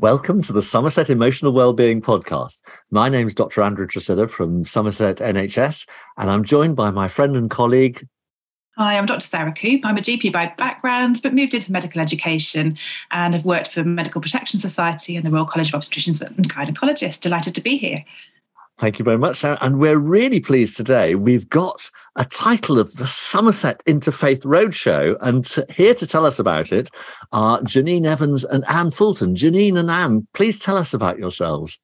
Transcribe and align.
Welcome 0.00 0.42
to 0.42 0.52
the 0.52 0.62
Somerset 0.62 1.10
Emotional 1.10 1.50
Wellbeing 1.50 2.00
Podcast. 2.00 2.62
My 2.92 3.08
name 3.08 3.26
is 3.26 3.34
Dr. 3.34 3.62
Andrew 3.62 3.84
Tresidder 3.84 4.30
from 4.30 4.62
Somerset 4.62 5.16
NHS, 5.16 5.88
and 6.16 6.30
I'm 6.30 6.44
joined 6.44 6.76
by 6.76 6.92
my 6.92 7.08
friend 7.08 7.34
and 7.34 7.50
colleague. 7.50 8.06
Hi, 8.76 8.96
I'm 8.96 9.06
Dr. 9.06 9.26
Sarah 9.26 9.52
Coope. 9.52 9.84
I'm 9.84 9.96
a 9.96 10.00
GP 10.00 10.32
by 10.32 10.54
background, 10.56 11.18
but 11.20 11.34
moved 11.34 11.52
into 11.52 11.72
medical 11.72 12.00
education 12.00 12.78
and 13.10 13.34
have 13.34 13.44
worked 13.44 13.72
for 13.72 13.82
Medical 13.82 14.20
Protection 14.20 14.60
Society 14.60 15.16
and 15.16 15.26
the 15.26 15.32
Royal 15.32 15.44
College 15.44 15.74
of 15.74 15.80
Obstetricians 15.80 16.20
and 16.20 16.48
Gynecologists. 16.48 17.18
Delighted 17.18 17.56
to 17.56 17.60
be 17.60 17.76
here. 17.76 18.04
Thank 18.78 19.00
you 19.00 19.04
very 19.04 19.18
much, 19.18 19.38
Sarah. 19.38 19.58
And 19.60 19.80
we're 19.80 19.98
really 19.98 20.38
pleased 20.38 20.76
today. 20.76 21.16
We've 21.16 21.48
got 21.48 21.90
a 22.14 22.24
title 22.24 22.78
of 22.78 22.94
the 22.94 23.08
Somerset 23.08 23.82
Interfaith 23.86 24.44
Roadshow. 24.44 25.16
And 25.20 25.44
to, 25.46 25.66
here 25.68 25.94
to 25.94 26.06
tell 26.06 26.24
us 26.24 26.38
about 26.38 26.72
it 26.72 26.88
are 27.32 27.60
Janine 27.62 28.06
Evans 28.06 28.44
and 28.44 28.64
Ann 28.68 28.92
Fulton. 28.92 29.34
Janine 29.34 29.76
and 29.76 29.90
Ann, 29.90 30.28
please 30.32 30.60
tell 30.60 30.76
us 30.76 30.94
about 30.94 31.18
yourselves. 31.18 31.80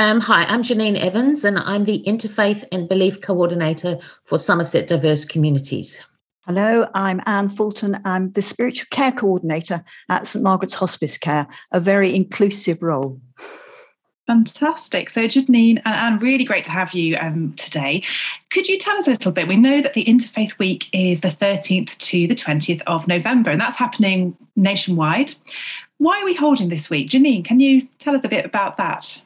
Um, 0.00 0.20
hi, 0.20 0.44
I'm 0.46 0.64
Janine 0.64 0.98
Evans, 0.98 1.44
and 1.44 1.56
I'm 1.56 1.84
the 1.84 2.02
Interfaith 2.04 2.64
and 2.72 2.88
Belief 2.88 3.20
Coordinator 3.20 3.98
for 4.24 4.40
Somerset 4.40 4.88
Diverse 4.88 5.24
Communities. 5.24 6.00
Hello, 6.46 6.88
I'm 6.94 7.22
Ann 7.26 7.48
Fulton. 7.48 8.00
I'm 8.04 8.32
the 8.32 8.42
Spiritual 8.42 8.88
Care 8.90 9.12
Coordinator 9.12 9.84
at 10.08 10.26
St 10.26 10.42
Margaret's 10.42 10.74
Hospice 10.74 11.16
Care, 11.16 11.46
a 11.70 11.78
very 11.78 12.12
inclusive 12.12 12.82
role. 12.82 13.20
Fantastic. 14.26 15.10
So, 15.10 15.26
Janine 15.26 15.82
and 15.84 15.94
Ann, 15.94 16.18
really 16.18 16.44
great 16.44 16.64
to 16.64 16.70
have 16.70 16.92
you 16.94 17.16
um, 17.18 17.52
today. 17.54 18.02
Could 18.50 18.66
you 18.68 18.78
tell 18.78 18.96
us 18.96 19.06
a 19.06 19.10
little 19.10 19.32
bit? 19.32 19.48
We 19.48 19.56
know 19.56 19.82
that 19.82 19.92
the 19.92 20.04
Interfaith 20.04 20.58
Week 20.58 20.86
is 20.94 21.20
the 21.20 21.28
13th 21.28 21.98
to 21.98 22.26
the 22.26 22.34
20th 22.34 22.80
of 22.86 23.06
November, 23.06 23.50
and 23.50 23.60
that's 23.60 23.76
happening 23.76 24.34
nationwide. 24.56 25.34
Why 25.98 26.20
are 26.20 26.24
we 26.24 26.34
holding 26.34 26.70
this 26.70 26.88
week? 26.88 27.10
Janine, 27.10 27.44
can 27.44 27.60
you 27.60 27.86
tell 27.98 28.16
us 28.16 28.24
a 28.24 28.28
bit 28.28 28.46
about 28.46 28.78
that? 28.78 29.20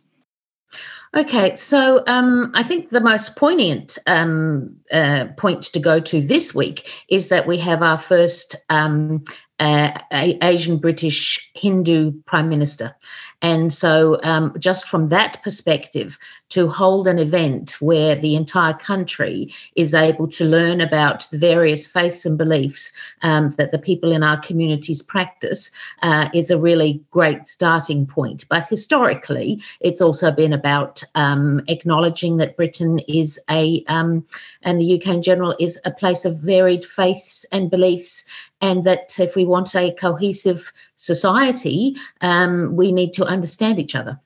Okay, 1.16 1.54
so 1.54 2.02
um, 2.06 2.50
I 2.54 2.62
think 2.62 2.90
the 2.90 3.00
most 3.00 3.36
poignant 3.36 3.98
um, 4.06 4.76
uh, 4.92 5.26
point 5.36 5.62
to 5.64 5.80
go 5.80 6.00
to 6.00 6.20
this 6.20 6.54
week 6.54 6.90
is 7.08 7.28
that 7.28 7.46
we 7.46 7.56
have 7.58 7.82
our 7.82 7.96
first 7.96 8.56
um, 8.68 9.24
uh, 9.58 9.98
Asian 10.12 10.78
British 10.78 11.50
Hindu 11.54 12.12
Prime 12.26 12.48
Minister. 12.48 12.96
And 13.42 13.72
so, 13.72 14.18
um, 14.22 14.54
just 14.58 14.86
from 14.86 15.08
that 15.08 15.42
perspective, 15.42 16.18
to 16.50 16.68
hold 16.68 17.06
an 17.06 17.18
event 17.18 17.76
where 17.80 18.16
the 18.16 18.36
entire 18.36 18.74
country 18.74 19.52
is 19.76 19.94
able 19.94 20.28
to 20.28 20.44
learn 20.44 20.80
about 20.80 21.28
the 21.30 21.38
various 21.38 21.86
faiths 21.86 22.24
and 22.24 22.38
beliefs 22.38 22.92
um, 23.22 23.50
that 23.58 23.72
the 23.72 23.78
people 23.78 24.12
in 24.12 24.22
our 24.22 24.40
communities 24.40 25.02
practice 25.02 25.70
uh, 26.02 26.28
is 26.32 26.50
a 26.50 26.58
really 26.58 27.02
great 27.10 27.46
starting 27.46 28.06
point. 28.06 28.44
But 28.48 28.66
historically, 28.68 29.62
it's 29.80 30.00
also 30.00 30.30
been 30.30 30.52
about 30.52 31.02
um, 31.14 31.62
acknowledging 31.68 32.38
that 32.38 32.56
Britain 32.56 32.98
is 33.00 33.38
a, 33.50 33.84
um, 33.88 34.24
and 34.62 34.80
the 34.80 35.00
UK 35.00 35.08
in 35.08 35.22
general, 35.22 35.54
is 35.58 35.78
a 35.84 35.90
place 35.90 36.24
of 36.24 36.40
varied 36.40 36.84
faiths 36.84 37.44
and 37.52 37.70
beliefs 37.70 38.24
and 38.60 38.84
that 38.84 39.18
if 39.18 39.36
we 39.36 39.44
want 39.44 39.74
a 39.74 39.94
cohesive 39.94 40.72
society, 40.96 41.96
um, 42.20 42.74
we 42.74 42.92
need 42.92 43.12
to 43.14 43.24
understand 43.24 43.78
each 43.78 43.94
other. 43.94 44.18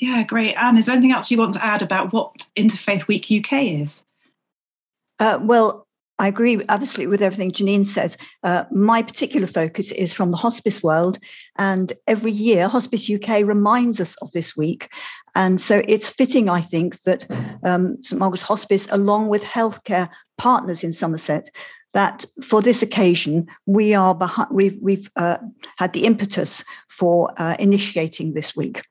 Yeah, 0.00 0.22
great. 0.22 0.54
Ann, 0.54 0.78
is 0.78 0.86
there 0.86 0.94
anything 0.94 1.12
else 1.12 1.30
you 1.30 1.36
want 1.36 1.52
to 1.52 1.64
add 1.64 1.82
about 1.82 2.12
what 2.12 2.46
Interfaith 2.56 3.06
Week 3.06 3.26
UK 3.30 3.82
is? 3.82 4.00
Uh, 5.18 5.38
well, 5.42 5.86
I 6.18 6.28
agree 6.28 6.60
absolutely 6.70 7.08
with 7.08 7.22
everything 7.22 7.52
Janine 7.52 7.86
says. 7.86 8.16
Uh, 8.42 8.64
my 8.70 9.02
particular 9.02 9.46
focus 9.46 9.92
is 9.92 10.12
from 10.12 10.30
the 10.30 10.38
hospice 10.38 10.82
world, 10.82 11.18
and 11.58 11.92
every 12.06 12.32
year 12.32 12.66
Hospice 12.66 13.10
UK 13.10 13.46
reminds 13.46 14.00
us 14.00 14.16
of 14.22 14.32
this 14.32 14.56
week. 14.56 14.88
And 15.34 15.60
so 15.60 15.82
it's 15.86 16.08
fitting, 16.08 16.48
I 16.48 16.62
think, 16.62 17.02
that 17.02 17.26
um, 17.62 18.02
St 18.02 18.18
Margaret's 18.18 18.42
Hospice, 18.42 18.88
along 18.90 19.28
with 19.28 19.42
healthcare 19.44 20.08
partners 20.38 20.82
in 20.82 20.92
Somerset, 20.92 21.50
that 21.92 22.24
for 22.42 22.62
this 22.62 22.82
occasion 22.82 23.46
we 23.66 23.94
are 23.94 24.14
behind, 24.14 24.48
we've, 24.50 24.78
we've 24.80 25.10
uh, 25.16 25.38
had 25.76 25.92
the 25.92 26.04
impetus 26.04 26.64
for 26.88 27.32
uh, 27.36 27.56
initiating 27.58 28.32
this 28.32 28.56
week. 28.56 28.82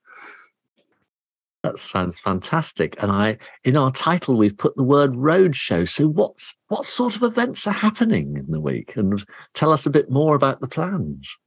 That 1.64 1.78
sounds 1.78 2.20
fantastic. 2.20 2.96
And 3.02 3.12
I, 3.12 3.38
in 3.66 3.76
our 3.76 3.92
title, 3.92 4.38
we've 4.38 4.58
put 4.58 4.78
the 4.78 4.84
word 4.84 5.14
roadshow. 5.14 5.88
So, 5.90 6.08
what's 6.08 6.56
what 6.70 6.86
sort 6.88 7.18
of 7.18 7.24
events 7.24 7.68
are 7.68 7.74
happening 7.74 8.38
in 8.38 8.50
the 8.50 8.62
week? 8.62 8.96
And 8.96 9.22
tell 9.54 9.72
us 9.74 9.86
a 9.86 9.90
bit 9.90 10.10
more 10.10 10.36
about 10.36 10.62
the 10.62 10.68
plans. 10.68 11.38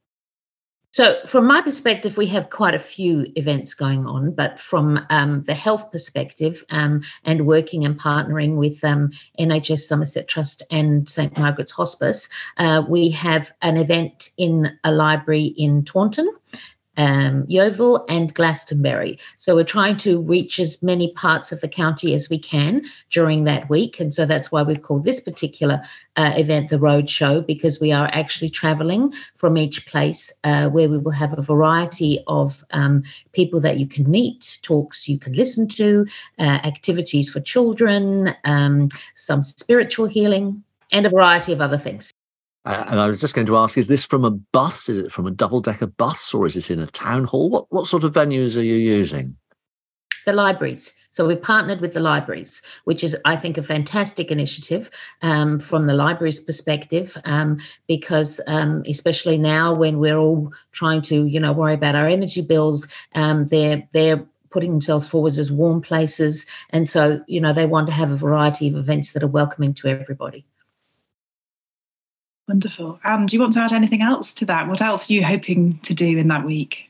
So, 0.93 1.17
from 1.25 1.47
my 1.47 1.59
perspective, 1.63 2.17
we 2.17 2.27
have 2.27 2.51
quite 2.51 2.75
a 2.75 2.79
few 2.79 3.25
events 3.35 3.73
going 3.73 4.05
on, 4.05 4.35
but 4.35 4.59
from 4.59 5.03
um, 5.09 5.43
the 5.47 5.55
health 5.55 5.91
perspective 5.91 6.63
um, 6.69 7.01
and 7.23 7.47
working 7.47 7.83
and 7.83 7.99
partnering 7.99 8.57
with 8.57 8.83
um, 8.83 9.09
NHS 9.39 9.87
Somerset 9.87 10.27
Trust 10.27 10.61
and 10.69 11.09
St 11.09 11.35
Margaret's 11.35 11.71
Hospice, 11.71 12.29
uh, 12.57 12.83
we 12.87 13.09
have 13.09 13.51
an 13.63 13.77
event 13.77 14.29
in 14.37 14.77
a 14.83 14.91
library 14.91 15.45
in 15.57 15.83
Taunton 15.83 16.31
um, 16.97 17.45
Yeovil 17.47 18.05
and 18.09 18.33
Glastonbury. 18.33 19.19
So 19.37 19.55
we're 19.55 19.63
trying 19.63 19.97
to 19.97 20.21
reach 20.21 20.59
as 20.59 20.81
many 20.81 21.13
parts 21.13 21.51
of 21.51 21.61
the 21.61 21.67
county 21.67 22.13
as 22.13 22.29
we 22.29 22.39
can 22.39 22.83
during 23.09 23.43
that 23.45 23.69
week. 23.69 23.99
And 23.99 24.13
so 24.13 24.25
that's 24.25 24.51
why 24.51 24.63
we've 24.63 24.81
called 24.81 25.03
this 25.03 25.19
particular 25.19 25.81
uh, 26.15 26.33
event 26.35 26.69
the 26.69 26.79
Road 26.79 27.09
Show, 27.09 27.41
because 27.41 27.79
we 27.79 27.91
are 27.91 28.09
actually 28.13 28.49
traveling 28.49 29.13
from 29.35 29.57
each 29.57 29.85
place 29.87 30.31
uh, 30.43 30.69
where 30.69 30.89
we 30.89 30.97
will 30.97 31.11
have 31.11 31.37
a 31.37 31.41
variety 31.41 32.23
of 32.27 32.63
um, 32.71 33.03
people 33.31 33.61
that 33.61 33.77
you 33.77 33.87
can 33.87 34.09
meet, 34.09 34.59
talks 34.61 35.07
you 35.07 35.19
can 35.19 35.33
listen 35.33 35.67
to, 35.67 36.05
uh, 36.39 36.43
activities 36.43 37.31
for 37.31 37.39
children, 37.39 38.35
um, 38.43 38.89
some 39.15 39.41
spiritual 39.43 40.05
healing, 40.05 40.63
and 40.91 41.05
a 41.05 41.09
variety 41.09 41.51
of 41.51 41.61
other 41.61 41.77
things. 41.77 42.13
Uh, 42.65 42.85
and 42.87 42.99
I 42.99 43.07
was 43.07 43.19
just 43.19 43.35
going 43.35 43.47
to 43.47 43.57
ask: 43.57 43.77
Is 43.77 43.87
this 43.87 44.05
from 44.05 44.23
a 44.23 44.31
bus? 44.31 44.89
Is 44.89 44.99
it 44.99 45.11
from 45.11 45.27
a 45.27 45.31
double-decker 45.31 45.87
bus, 45.87 46.33
or 46.33 46.45
is 46.45 46.55
it 46.55 46.71
in 46.71 46.79
a 46.79 46.87
town 46.87 47.25
hall? 47.25 47.49
What 47.49 47.65
what 47.71 47.87
sort 47.87 48.03
of 48.03 48.13
venues 48.13 48.57
are 48.57 48.63
you 48.63 48.75
using? 48.75 49.35
The 50.25 50.33
libraries. 50.33 50.93
So 51.13 51.27
we've 51.27 51.41
partnered 51.41 51.79
with 51.79 51.93
the 51.93 51.99
libraries, 51.99 52.63
which 52.85 53.03
is, 53.03 53.15
I 53.23 53.35
think, 53.35 53.59
a 53.59 53.63
fantastic 53.63 54.31
initiative 54.31 54.89
um, 55.21 55.59
from 55.59 55.85
the 55.85 55.93
libraries' 55.93 56.39
perspective, 56.39 57.15
um, 57.23 57.59
because 57.87 58.41
um, 58.47 58.81
especially 58.87 59.37
now 59.37 59.75
when 59.75 59.99
we're 59.99 60.17
all 60.17 60.51
trying 60.71 61.03
to, 61.03 61.25
you 61.25 61.39
know, 61.39 61.53
worry 61.53 61.75
about 61.75 61.93
our 61.93 62.07
energy 62.07 62.41
bills, 62.41 62.87
um, 63.13 63.47
they're 63.49 63.87
they're 63.91 64.25
putting 64.49 64.71
themselves 64.71 65.05
forward 65.07 65.37
as 65.37 65.51
warm 65.51 65.81
places, 65.81 66.47
and 66.71 66.89
so 66.89 67.21
you 67.27 67.41
know 67.41 67.53
they 67.53 67.67
want 67.67 67.87
to 67.87 67.93
have 67.93 68.09
a 68.09 68.15
variety 68.15 68.67
of 68.67 68.75
events 68.75 69.11
that 69.11 69.21
are 69.21 69.27
welcoming 69.27 69.75
to 69.75 69.89
everybody. 69.89 70.45
Wonderful. 72.47 72.99
And 73.03 73.27
do 73.29 73.35
you 73.35 73.41
want 73.41 73.53
to 73.53 73.61
add 73.61 73.71
anything 73.71 74.01
else 74.01 74.33
to 74.35 74.45
that? 74.45 74.67
What 74.67 74.81
else 74.81 75.09
are 75.09 75.13
you 75.13 75.23
hoping 75.23 75.79
to 75.83 75.93
do 75.93 76.17
in 76.17 76.27
that 76.27 76.45
week? 76.45 76.89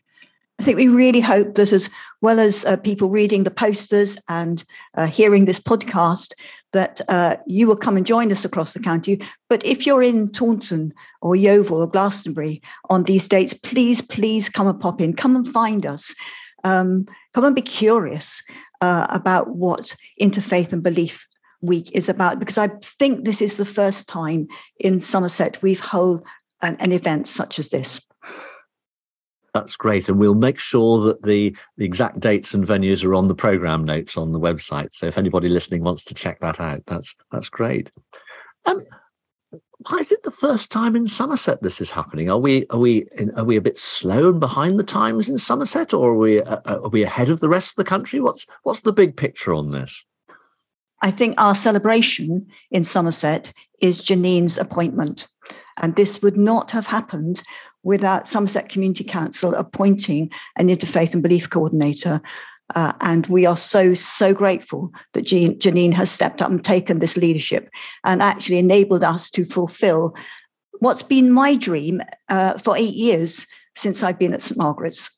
I 0.60 0.64
think 0.64 0.78
we 0.78 0.88
really 0.88 1.20
hope 1.20 1.56
that, 1.56 1.72
as 1.72 1.90
well 2.22 2.40
as 2.40 2.64
uh, 2.66 2.78
people 2.78 3.10
reading 3.10 3.44
the 3.44 3.52
posters 3.52 4.18
and 4.30 4.64
uh, 4.96 5.08
hearing 5.08 5.46
this 5.46 5.60
podcast, 5.60 6.34
that 6.72 7.02
uh, 7.08 7.38
you 7.46 7.68
will 7.68 7.76
come 7.76 7.98
and 7.98 8.06
join 8.06 8.32
us 8.32 8.46
across 8.46 8.74
the 8.74 8.80
county. 8.80 9.22
But 9.50 9.64
if 9.66 9.86
you're 9.86 10.04
in 10.04 10.32
Taunton 10.32 10.94
or 11.22 11.36
Yeovil 11.36 11.82
or 11.82 11.88
Glastonbury 11.88 12.62
on 12.90 13.04
these 13.04 13.28
dates, 13.28 13.54
please, 13.54 14.02
please 14.02 14.50
come 14.50 14.68
and 14.68 14.80
pop 14.80 15.02
in. 15.02 15.14
Come 15.14 15.36
and 15.36 15.48
find 15.48 15.86
us. 15.86 16.16
Um, 16.64 17.08
come 17.34 17.46
and 17.46 17.56
be 17.56 17.62
curious 17.62 18.42
uh, 18.82 19.06
about 19.10 19.56
what 19.56 19.96
interfaith 20.20 20.72
and 20.74 20.82
belief 20.82 21.28
week 21.64 21.90
is 21.94 22.10
about 22.10 22.40
because 22.40 22.58
I 22.58 22.68
think 22.84 23.26
this 23.26 23.42
is 23.42 23.58
the 23.58 23.66
first 23.66 24.08
time 24.08 24.48
in 24.80 25.00
Somerset 25.00 25.62
we've 25.62 25.80
held 25.80 26.24
an, 26.62 26.76
an 26.80 26.92
event 26.92 27.28
such 27.28 27.58
as 27.58 27.70
this. 27.70 28.02
That's 29.54 29.76
great. 29.76 30.10
And 30.10 30.20
we'll 30.20 30.34
make 30.34 30.58
sure 30.58 31.00
that 31.06 31.22
the, 31.24 31.56
the 31.78 31.86
exact 31.86 32.20
dates 32.20 32.56
and 32.56 32.66
venues 32.66 33.06
are 33.06 33.14
on 33.14 33.28
the 33.28 33.36
program 33.36 33.86
notes 33.86 34.18
on 34.18 34.32
the 34.32 34.40
website. 34.40 34.94
So 34.94 35.06
if 35.06 35.18
anybody 35.18 35.48
listening 35.48 35.84
wants 35.84 36.04
to 36.06 36.16
check 36.16 36.40
that 36.40 36.60
out, 36.60 36.82
that's 36.88 37.16
that's 37.32 37.50
great. 37.50 37.92
Um, 38.66 38.84
why 39.90 39.98
is 40.00 40.12
it 40.12 40.24
the 40.24 40.32
first 40.32 40.72
time 40.72 40.96
in 40.96 41.06
Somerset 41.06 41.62
this 41.62 41.82
is 41.82 41.92
happening? 41.92 42.32
Are 42.32 42.40
we 42.40 42.66
are 42.72 42.80
we 42.80 43.06
are 43.36 43.44
we 43.44 43.56
a 43.56 43.62
bit 43.62 43.78
slow 43.78 44.30
and 44.30 44.40
behind 44.40 44.80
the 44.80 44.84
times 44.84 45.30
in 45.30 45.38
Somerset, 45.38 45.94
or 45.94 46.12
are 46.12 46.18
we 46.18 46.42
uh, 46.42 46.62
are 46.66 46.90
we 46.90 47.04
ahead 47.04 47.30
of 47.30 47.40
the 47.40 47.50
rest 47.50 47.74
of 47.74 47.76
the 47.76 47.90
country? 47.90 48.20
What's 48.20 48.48
what's 48.64 48.82
the 48.82 48.94
big 48.94 49.16
picture 49.16 49.54
on 49.54 49.72
this? 49.72 50.04
I 51.04 51.12
think 51.12 51.36
our 51.38 51.54
celebration 51.54 52.48
in 52.72 52.86
Somerset 52.86 53.52
is 53.82 54.02
Janine's 54.02 54.58
appointment. 54.58 55.28
And 55.82 55.96
this 55.96 56.22
would 56.22 56.38
not 56.38 56.72
have 56.72 56.88
happened 56.88 57.44
without 57.84 58.28
Somerset 58.28 58.70
Community 58.70 59.04
Council 59.04 59.54
appointing 59.54 60.32
an 60.58 60.70
interfaith 60.70 61.14
and 61.14 61.22
belief 61.22 61.50
coordinator. 61.50 62.22
Uh, 62.74 62.94
and 63.02 63.28
we 63.28 63.46
are 63.46 63.58
so, 63.58 63.94
so 63.94 64.34
grateful 64.34 64.94
that 65.12 65.24
Jean, 65.24 65.60
Janine 65.60 65.94
has 65.94 66.10
stepped 66.10 66.42
up 66.42 66.50
and 66.50 66.64
taken 66.64 67.00
this 67.00 67.18
leadership 67.18 67.70
and 68.06 68.24
actually 68.24 68.58
enabled 68.58 69.04
us 69.04 69.30
to 69.32 69.44
fulfill 69.44 70.16
what's 70.80 71.04
been 71.04 71.32
my 71.32 71.56
dream 71.56 72.02
uh, 72.30 72.58
for 72.60 72.78
eight 72.78 72.96
years 72.96 73.46
since 73.76 74.04
I've 74.04 74.20
been 74.20 74.34
at 74.34 74.42
St 74.42 74.58
Margaret's. 74.58 75.10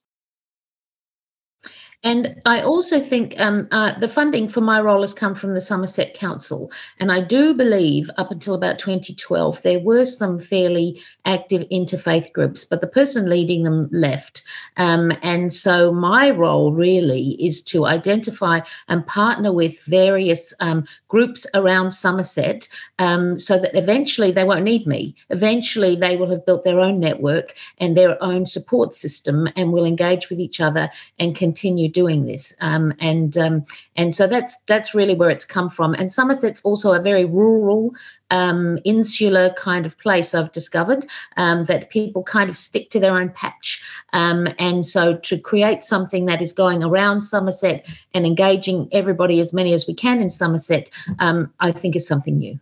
And 2.04 2.42
I 2.46 2.62
also 2.62 3.02
think 3.02 3.34
um, 3.38 3.68
uh, 3.72 3.98
the 4.00 4.08
funding 4.08 4.48
for 4.48 4.62
my 4.62 4.80
role 4.80 5.02
has 5.02 5.14
come 5.14 5.36
from 5.36 5.54
the 5.54 5.62
Somerset 5.62 6.14
Council. 6.14 6.72
And 7.00 7.12
I 7.12 7.22
do 7.22 7.54
believe 7.54 8.10
up 8.18 8.32
until 8.32 8.54
about 8.54 8.80
2012, 8.80 9.62
there 9.64 9.80
were 9.80 10.06
some 10.06 10.40
fairly 10.40 11.02
active 11.26 11.68
interfaith 11.72 12.32
groups, 12.34 12.64
but 12.64 12.82
the 12.82 12.88
person 12.88 13.30
leading 13.30 13.64
them 13.64 13.90
left. 13.92 14.44
Um, 14.78 15.12
and 15.24 15.52
so 15.52 15.92
my 15.92 16.30
role 16.30 16.74
really 16.74 17.32
is 17.44 17.62
to 17.64 17.86
identify 17.86 18.60
and 18.88 19.06
partner 19.08 19.52
with 19.52 19.82
various 19.86 20.54
um, 20.60 20.86
groups 21.08 21.48
around 21.54 21.92
Somerset 21.92 22.68
um, 23.00 23.40
so 23.40 23.58
that 23.58 23.76
eventually 23.76 24.32
they 24.32 24.44
won't 24.44 24.64
need 24.64 24.86
me. 24.86 25.16
Eventually, 25.30 25.96
they 25.96 26.18
will 26.18 26.30
have 26.30 26.46
built 26.46 26.64
their 26.64 26.80
own 26.80 27.00
network 27.00 27.56
and 27.80 27.98
their 27.98 28.22
own 28.24 28.46
support 28.46 28.94
system 28.94 29.48
and 29.56 29.72
will 29.72 29.86
engage 29.86 30.30
with 30.30 30.40
each 30.40 30.62
other 30.62 30.90
and 31.20 31.36
continue 31.36 31.85
doing 31.88 32.26
this. 32.26 32.54
Um, 32.62 32.94
and 33.00 33.38
um, 33.38 33.66
and 33.96 34.14
so 34.14 34.28
that's 34.28 34.58
that's 34.66 34.94
really 34.94 35.16
where 35.16 35.30
it's 35.30 35.46
come 35.46 35.70
from. 35.70 35.94
And 35.94 36.12
Somerset's 36.12 36.62
also 36.62 36.92
a 36.92 37.02
very 37.02 37.26
rural, 37.26 37.94
um, 38.32 38.80
insular 38.84 39.54
kind 39.54 39.86
of 39.86 39.98
place. 40.00 40.34
I've 40.34 40.52
discovered 40.52 41.08
um, 41.38 41.66
that 41.66 41.90
people 41.90 42.24
kind 42.24 42.50
of 42.50 42.58
stick 42.58 42.90
to 42.92 43.00
their 43.00 43.18
own 43.18 43.30
patch. 43.30 43.84
Um, 44.14 44.48
and 44.60 44.86
so 44.86 45.18
to 45.18 45.38
create 45.38 45.84
something 45.84 46.26
that 46.26 46.42
is 46.42 46.52
going 46.52 46.84
around 46.84 47.22
Somerset 47.22 47.86
and 48.14 48.26
engaging 48.26 48.90
everybody 48.92 49.40
as 49.40 49.54
many 49.54 49.74
as 49.74 49.88
we 49.88 49.94
can 49.94 50.22
in 50.22 50.30
Somerset, 50.30 50.90
um, 51.20 51.54
I 51.60 51.72
think 51.72 51.96
is 51.96 52.08
something 52.08 52.38
new. 52.38 52.60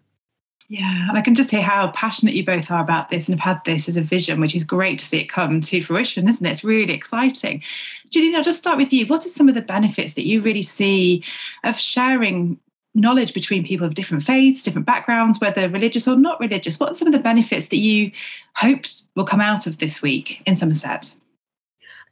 Yeah, 0.70 1.10
and 1.10 1.18
I 1.18 1.22
can 1.22 1.36
just 1.36 1.52
hear 1.52 1.62
how 1.62 1.92
passionate 1.92 2.36
you 2.36 2.46
both 2.46 2.72
are 2.72 2.82
about 2.82 3.10
this 3.10 3.28
and 3.28 3.40
have 3.40 3.56
had 3.56 3.66
this 3.66 3.90
as 3.90 3.98
a 3.98 4.02
vision, 4.02 4.40
which 4.40 4.56
is 4.56 4.64
great 4.64 4.98
to 5.00 5.06
see 5.06 5.20
it 5.20 5.30
come 5.30 5.62
to 5.62 5.84
fruition, 5.84 6.28
isn't 6.28 6.46
it? 6.46 6.52
It's 6.52 6.64
really 6.64 6.94
exciting. 6.94 7.62
Julie, 8.10 8.36
I'll 8.36 8.44
just 8.44 8.60
start 8.60 8.78
with 8.78 8.94
you. 8.94 9.06
What 9.08 9.26
are 9.26 9.30
some 9.30 9.50
of 9.50 9.56
the 9.56 9.62
benefits 9.62 10.14
that 10.14 10.26
you 10.26 10.42
really 10.42 10.64
see 10.64 11.24
of 11.64 11.78
sharing 11.78 12.58
knowledge 12.96 13.34
between 13.34 13.66
people 13.66 13.86
of 13.86 13.96
different 13.96 14.24
faiths, 14.24 14.64
different 14.64 14.88
backgrounds, 14.88 15.40
whether 15.40 15.68
religious 15.70 16.08
or 16.08 16.16
not 16.16 16.40
religious? 16.40 16.80
What 16.80 16.92
are 16.92 16.96
some 16.96 17.08
of 17.08 17.14
the 17.14 17.20
benefits 17.20 17.68
that 17.68 17.78
you 17.78 18.12
hoped 18.54 19.02
will 19.16 19.26
come 19.26 19.42
out 19.42 19.68
of 19.68 19.80
this 19.80 20.02
week 20.02 20.42
in 20.46 20.56
Somerset? 20.56 21.14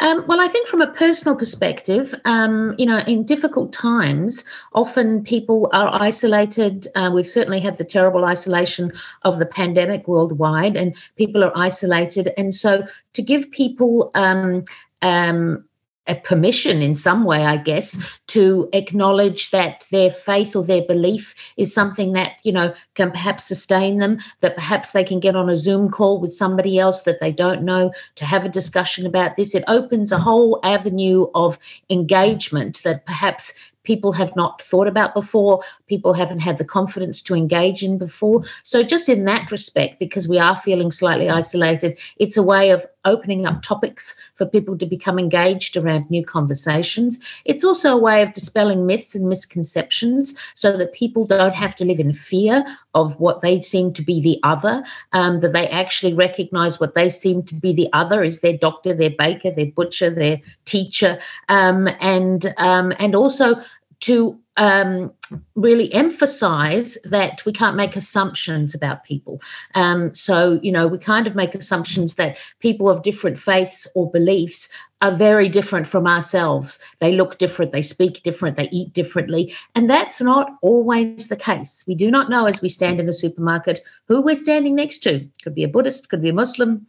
Um, 0.01 0.25
well, 0.27 0.41
I 0.41 0.47
think 0.47 0.67
from 0.67 0.81
a 0.81 0.91
personal 0.91 1.35
perspective, 1.35 2.13
um, 2.25 2.73
you 2.79 2.87
know, 2.87 2.97
in 3.05 3.23
difficult 3.23 3.71
times, 3.71 4.43
often 4.73 5.23
people 5.23 5.69
are 5.73 6.01
isolated. 6.01 6.87
Uh, 6.95 7.11
we've 7.13 7.27
certainly 7.27 7.59
had 7.59 7.77
the 7.77 7.83
terrible 7.83 8.25
isolation 8.25 8.91
of 9.21 9.37
the 9.37 9.45
pandemic 9.45 10.07
worldwide, 10.07 10.75
and 10.75 10.95
people 11.17 11.43
are 11.43 11.55
isolated. 11.55 12.33
And 12.35 12.53
so 12.53 12.83
to 13.13 13.21
give 13.21 13.51
people 13.51 14.09
um, 14.15 14.65
um 15.03 15.63
a 16.07 16.15
permission 16.15 16.81
in 16.81 16.95
some 16.95 17.25
way, 17.25 17.45
I 17.45 17.57
guess, 17.57 17.97
to 18.27 18.69
acknowledge 18.73 19.51
that 19.51 19.85
their 19.91 20.09
faith 20.09 20.55
or 20.55 20.63
their 20.63 20.83
belief 20.83 21.35
is 21.57 21.73
something 21.73 22.13
that, 22.13 22.33
you 22.43 22.51
know, 22.51 22.73
can 22.95 23.11
perhaps 23.11 23.45
sustain 23.45 23.99
them, 23.99 24.19
that 24.41 24.55
perhaps 24.55 24.91
they 24.91 25.03
can 25.03 25.19
get 25.19 25.35
on 25.35 25.49
a 25.49 25.57
Zoom 25.57 25.89
call 25.89 26.19
with 26.19 26.33
somebody 26.33 26.79
else 26.79 27.03
that 27.03 27.19
they 27.19 27.31
don't 27.31 27.63
know 27.63 27.91
to 28.15 28.25
have 28.25 28.45
a 28.45 28.49
discussion 28.49 29.05
about 29.05 29.35
this. 29.35 29.53
It 29.53 29.63
opens 29.67 30.11
a 30.11 30.19
whole 30.19 30.59
avenue 30.63 31.27
of 31.35 31.59
engagement 31.89 32.81
that 32.83 33.05
perhaps 33.05 33.53
people 33.83 34.13
have 34.13 34.35
not 34.35 34.61
thought 34.61 34.87
about 34.87 35.13
before, 35.13 35.61
people 35.87 36.13
haven't 36.13 36.39
had 36.39 36.57
the 36.57 36.65
confidence 36.65 37.21
to 37.23 37.35
engage 37.35 37.83
in 37.83 37.97
before. 37.97 38.43
So, 38.63 38.83
just 38.83 39.09
in 39.09 39.25
that 39.25 39.51
respect, 39.51 39.99
because 39.99 40.27
we 40.27 40.39
are 40.39 40.55
feeling 40.55 40.91
slightly 40.91 41.29
isolated, 41.29 41.99
it's 42.17 42.37
a 42.37 42.43
way 42.43 42.71
of 42.71 42.85
opening 43.05 43.45
up 43.45 43.61
topics 43.61 44.15
for 44.35 44.45
people 44.45 44.77
to 44.77 44.85
become 44.85 45.17
engaged 45.17 45.77
around 45.77 46.09
new 46.09 46.25
conversations. 46.25 47.19
It's 47.45 47.63
also 47.63 47.93
a 47.93 48.01
way 48.01 48.21
of 48.21 48.33
dispelling 48.33 48.85
myths 48.85 49.15
and 49.15 49.27
misconceptions 49.27 50.35
so 50.55 50.77
that 50.77 50.93
people 50.93 51.25
don't 51.25 51.55
have 51.55 51.75
to 51.75 51.85
live 51.85 51.99
in 51.99 52.13
fear 52.13 52.63
of 52.93 53.19
what 53.19 53.41
they 53.41 53.59
seem 53.59 53.93
to 53.93 54.01
be 54.01 54.21
the 54.21 54.39
other, 54.43 54.83
um, 55.13 55.39
that 55.39 55.53
they 55.53 55.67
actually 55.67 56.13
recognize 56.13 56.79
what 56.79 56.93
they 56.93 57.09
seem 57.09 57.43
to 57.43 57.55
be 57.55 57.73
the 57.73 57.89
other 57.93 58.23
is 58.23 58.39
their 58.39 58.57
doctor, 58.57 58.93
their 58.93 59.13
baker, 59.17 59.51
their 59.51 59.67
butcher, 59.67 60.09
their 60.09 60.41
teacher, 60.65 61.19
um, 61.49 61.87
and 61.99 62.53
um, 62.57 62.93
and 62.99 63.15
also 63.15 63.55
to 64.01 64.39
um, 64.57 65.13
really 65.55 65.91
emphasize 65.93 66.97
that 67.05 67.45
we 67.45 67.53
can't 67.53 67.77
make 67.77 67.95
assumptions 67.95 68.75
about 68.75 69.03
people. 69.03 69.41
Um, 69.75 70.13
so, 70.13 70.59
you 70.61 70.71
know, 70.71 70.87
we 70.87 70.97
kind 70.97 71.25
of 71.25 71.35
make 71.35 71.55
assumptions 71.55 72.15
that 72.15 72.37
people 72.59 72.89
of 72.89 73.03
different 73.03 73.39
faiths 73.39 73.87
or 73.95 74.11
beliefs 74.11 74.67
are 75.01 75.15
very 75.15 75.49
different 75.49 75.87
from 75.87 76.05
ourselves. 76.05 76.77
They 76.99 77.13
look 77.13 77.39
different, 77.39 77.71
they 77.71 77.81
speak 77.81 78.21
different, 78.23 78.55
they 78.57 78.69
eat 78.71 78.93
differently. 78.93 79.55
And 79.73 79.89
that's 79.89 80.21
not 80.21 80.51
always 80.61 81.27
the 81.27 81.37
case. 81.37 81.83
We 81.87 81.95
do 81.95 82.11
not 82.11 82.29
know 82.29 82.45
as 82.45 82.61
we 82.61 82.69
stand 82.69 82.99
in 82.99 83.07
the 83.07 83.13
supermarket 83.13 83.81
who 84.07 84.21
we're 84.21 84.35
standing 84.35 84.75
next 84.75 84.99
to. 85.03 85.27
Could 85.43 85.55
be 85.55 85.63
a 85.63 85.69
Buddhist, 85.69 86.09
could 86.09 86.21
be 86.21 86.29
a 86.29 86.33
Muslim, 86.33 86.85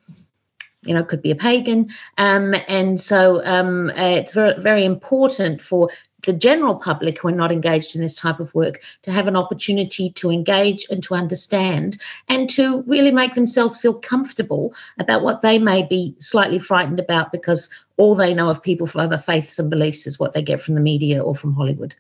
you 0.83 0.95
know, 0.95 1.05
could 1.05 1.23
be 1.23 1.31
a 1.31 1.37
pagan. 1.37 1.91
Um, 2.19 2.55
and 2.69 3.01
so 3.01 3.45
um, 3.45 3.91
uh, 3.91 4.17
it's 4.17 4.33
very, 4.33 4.61
very 4.61 4.85
important 4.85 5.63
for 5.63 5.89
the 6.25 6.33
general 6.33 6.77
public 6.77 7.21
who 7.21 7.29
are 7.29 7.33
not 7.33 7.51
engaged 7.51 7.97
in 7.97 8.03
this 8.03 8.15
type 8.15 8.41
of 8.41 8.55
work 8.55 8.83
to 9.03 9.11
have 9.11 9.27
an 9.27 9.37
opportunity 9.37 10.11
to 10.11 10.31
engage 10.31 10.87
and 10.91 11.03
to 11.03 11.15
understand 11.15 12.01
and 12.29 12.49
to 12.51 12.83
really 12.87 13.11
make 13.11 13.35
themselves 13.35 13.77
feel 13.77 13.99
comfortable 14.01 14.75
about 14.99 15.23
what 15.23 15.43
they 15.43 15.59
may 15.59 15.85
be 15.85 16.15
slightly 16.19 16.59
frightened 16.59 17.01
about 17.01 17.33
because 17.33 17.69
all 17.97 18.15
they 18.15 18.35
know 18.35 18.49
of 18.49 18.63
people 18.63 18.87
from 18.87 19.01
other 19.01 19.19
faiths 19.19 19.59
and 19.59 19.71
beliefs 19.71 20.07
is 20.07 20.19
what 20.19 20.33
they 20.33 20.43
get 20.43 20.61
from 20.61 20.75
the 20.75 20.81
media 20.81 21.23
or 21.23 21.35
from 21.35 21.55
Hollywood, 21.55 21.95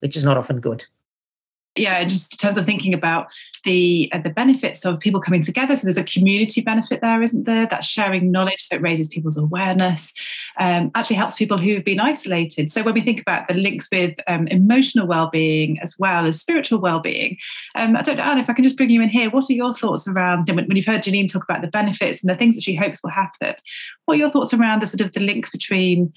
which 0.00 0.16
is 0.16 0.24
not 0.24 0.36
often 0.36 0.60
good 0.60 0.84
yeah, 1.74 2.04
just 2.04 2.34
in 2.34 2.36
terms 2.36 2.58
of 2.58 2.66
thinking 2.66 2.92
about 2.92 3.28
the 3.64 4.10
uh, 4.12 4.18
the 4.18 4.30
benefits 4.30 4.84
of 4.84 5.00
people 5.00 5.20
coming 5.20 5.42
together. 5.42 5.74
So 5.74 5.82
there's 5.84 5.96
a 5.96 6.04
community 6.04 6.60
benefit 6.60 7.00
there, 7.00 7.22
isn't 7.22 7.44
there? 7.44 7.66
That 7.66 7.84
sharing 7.84 8.30
knowledge, 8.30 8.60
so 8.60 8.76
it 8.76 8.82
raises 8.82 9.08
people's 9.08 9.38
awareness, 9.38 10.12
um, 10.58 10.90
actually 10.94 11.16
helps 11.16 11.36
people 11.36 11.56
who 11.56 11.74
have 11.74 11.84
been 11.84 12.00
isolated. 12.00 12.70
So 12.70 12.82
when 12.82 12.94
we 12.94 13.00
think 13.00 13.20
about 13.20 13.48
the 13.48 13.54
links 13.54 13.88
with 13.90 14.14
um, 14.26 14.48
emotional 14.48 15.06
well-being 15.06 15.78
as 15.80 15.94
well 15.98 16.26
as 16.26 16.38
spiritual 16.38 16.78
well-being, 16.78 17.38
um, 17.74 17.96
I 17.96 18.02
don't 18.02 18.18
know, 18.18 18.24
Ann, 18.24 18.38
if 18.38 18.50
I 18.50 18.52
can 18.52 18.64
just 18.64 18.76
bring 18.76 18.90
you 18.90 19.00
in 19.00 19.08
here. 19.08 19.30
What 19.30 19.48
are 19.48 19.54
your 19.54 19.72
thoughts 19.72 20.06
around 20.06 20.48
when, 20.48 20.66
when 20.66 20.76
you've 20.76 20.86
heard 20.86 21.02
Janine 21.02 21.30
talk 21.30 21.44
about 21.44 21.62
the 21.62 21.68
benefits 21.68 22.20
and 22.20 22.28
the 22.28 22.36
things 22.36 22.54
that 22.54 22.64
she 22.64 22.74
hopes 22.74 23.02
will 23.02 23.10
happen? 23.10 23.54
What 24.04 24.16
are 24.16 24.18
your 24.18 24.30
thoughts 24.30 24.52
around 24.52 24.82
the 24.82 24.86
sort 24.86 25.00
of 25.00 25.12
the 25.14 25.20
links 25.20 25.48
between 25.48 26.12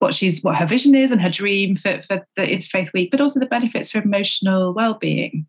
what 0.00 0.14
she's 0.14 0.42
what 0.42 0.56
her 0.56 0.66
vision 0.66 0.94
is 0.94 1.10
and 1.10 1.20
her 1.20 1.30
dream 1.30 1.76
for, 1.76 2.02
for 2.02 2.26
the 2.36 2.42
interfaith 2.42 2.92
week 2.92 3.10
but 3.10 3.20
also 3.20 3.38
the 3.38 3.46
benefits 3.46 3.90
for 3.90 4.02
emotional 4.02 4.74
well-being. 4.74 5.46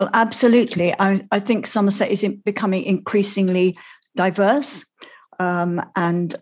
Well 0.00 0.10
absolutely. 0.14 0.92
I, 0.98 1.22
I 1.30 1.38
think 1.38 1.66
somerset 1.66 2.10
is 2.10 2.26
becoming 2.44 2.84
increasingly 2.84 3.76
diverse 4.16 4.84
um, 5.38 5.84
and 5.94 6.34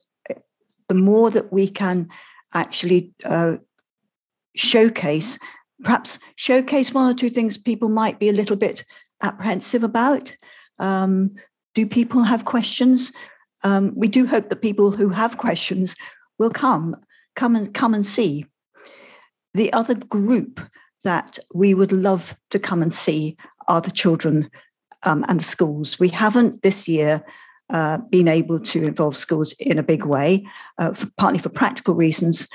the 0.89 0.95
more 0.95 1.31
that 1.31 1.53
we 1.53 1.69
can 1.69 2.09
actually 2.55 3.13
uh, 3.25 3.57
showcase 4.55 5.39
perhaps 5.83 6.19
showcase 6.37 6.95
one 6.95 7.11
or 7.11 7.15
two 7.15 7.29
things 7.29 7.59
people 7.59 7.89
might 7.89 8.19
be 8.19 8.29
a 8.29 8.33
little 8.33 8.57
bit 8.57 8.85
apprehensive 9.23 9.83
about. 9.83 10.35
Um, 10.79 11.35
do 11.75 11.87
people 11.87 12.23
have 12.23 12.45
questions? 12.45 13.13
Um, 13.65 13.93
we 13.97 14.09
do 14.09 14.27
hope 14.27 14.49
that 14.49 14.63
people 14.63 14.91
who 14.91 15.09
have 15.09 15.39
questions 15.39 15.95
will 16.39 16.51
come, 16.51 16.97
come 17.37 17.57
and 17.57 17.73
come 17.73 17.95
and 17.95 18.07
see. 18.07 18.47
The 19.55 19.73
other 19.73 19.95
group 19.95 20.61
that 21.05 21.39
we 21.53 21.75
would 21.75 21.93
love 21.93 22.37
to 22.51 22.59
come 22.59 22.83
and 22.83 22.95
see 22.95 23.37
are 23.69 23.81
the 23.81 23.91
children 23.91 24.51
um, 25.03 25.25
and 25.29 25.41
the 25.41 25.45
schools. 25.45 25.99
We 25.99 26.09
haven't 26.09 26.63
this 26.63 26.89
year 26.89 27.25
uh, 27.71 27.99
been 27.99 28.29
able 28.29 28.61
to 28.61 28.85
involve 28.85 29.17
schools 29.17 29.53
in 29.59 29.79
a 29.79 29.83
big 29.83 30.05
way, 30.05 30.47
uh, 30.79 30.93
for, 30.93 31.11
partly 31.17 31.39
for 31.39 31.49
practical 31.49 31.95
reasons. 31.95 32.49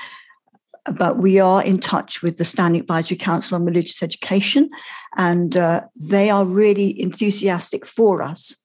But 0.96 1.18
we 1.18 1.38
are 1.38 1.62
in 1.62 1.80
touch 1.80 2.22
with 2.22 2.38
the 2.38 2.44
Standing 2.44 2.80
Advisory 2.80 3.16
Council 3.16 3.56
on 3.56 3.64
Religious 3.64 4.02
Education, 4.02 4.70
and 5.16 5.56
uh, 5.56 5.82
they 5.96 6.30
are 6.30 6.46
really 6.46 6.98
enthusiastic 7.00 7.84
for 7.84 8.22
us 8.22 8.56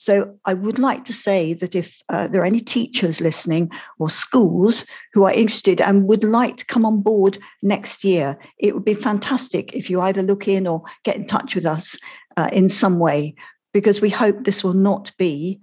so 0.00 0.34
I 0.46 0.54
would 0.54 0.78
like 0.78 1.04
to 1.04 1.12
say 1.12 1.52
that 1.52 1.74
if 1.74 2.00
uh, 2.08 2.26
there 2.26 2.40
are 2.40 2.46
any 2.46 2.60
teachers 2.60 3.20
listening 3.20 3.70
or 3.98 4.08
schools 4.08 4.86
who 5.12 5.24
are 5.24 5.32
interested 5.32 5.78
and 5.78 6.06
would 6.08 6.24
like 6.24 6.56
to 6.56 6.64
come 6.64 6.86
on 6.86 7.02
board 7.02 7.36
next 7.60 8.02
year, 8.02 8.38
it 8.56 8.72
would 8.72 8.86
be 8.86 8.94
fantastic 8.94 9.74
if 9.74 9.90
you 9.90 10.00
either 10.00 10.22
look 10.22 10.48
in 10.48 10.66
or 10.66 10.82
get 11.04 11.16
in 11.16 11.26
touch 11.26 11.54
with 11.54 11.66
us 11.66 11.98
uh, 12.38 12.48
in 12.50 12.70
some 12.70 12.98
way, 12.98 13.34
because 13.74 14.00
we 14.00 14.08
hope 14.08 14.44
this 14.44 14.64
will 14.64 14.72
not 14.72 15.12
be 15.18 15.60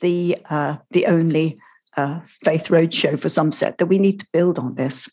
the 0.00 0.38
uh, 0.48 0.76
the 0.92 1.04
only 1.04 1.58
uh, 1.98 2.20
Faith 2.42 2.68
Roadshow 2.68 3.20
for 3.20 3.28
Somerset. 3.28 3.76
That 3.76 3.88
we 3.88 3.98
need 3.98 4.18
to 4.20 4.26
build 4.32 4.58
on 4.58 4.76
this. 4.76 5.10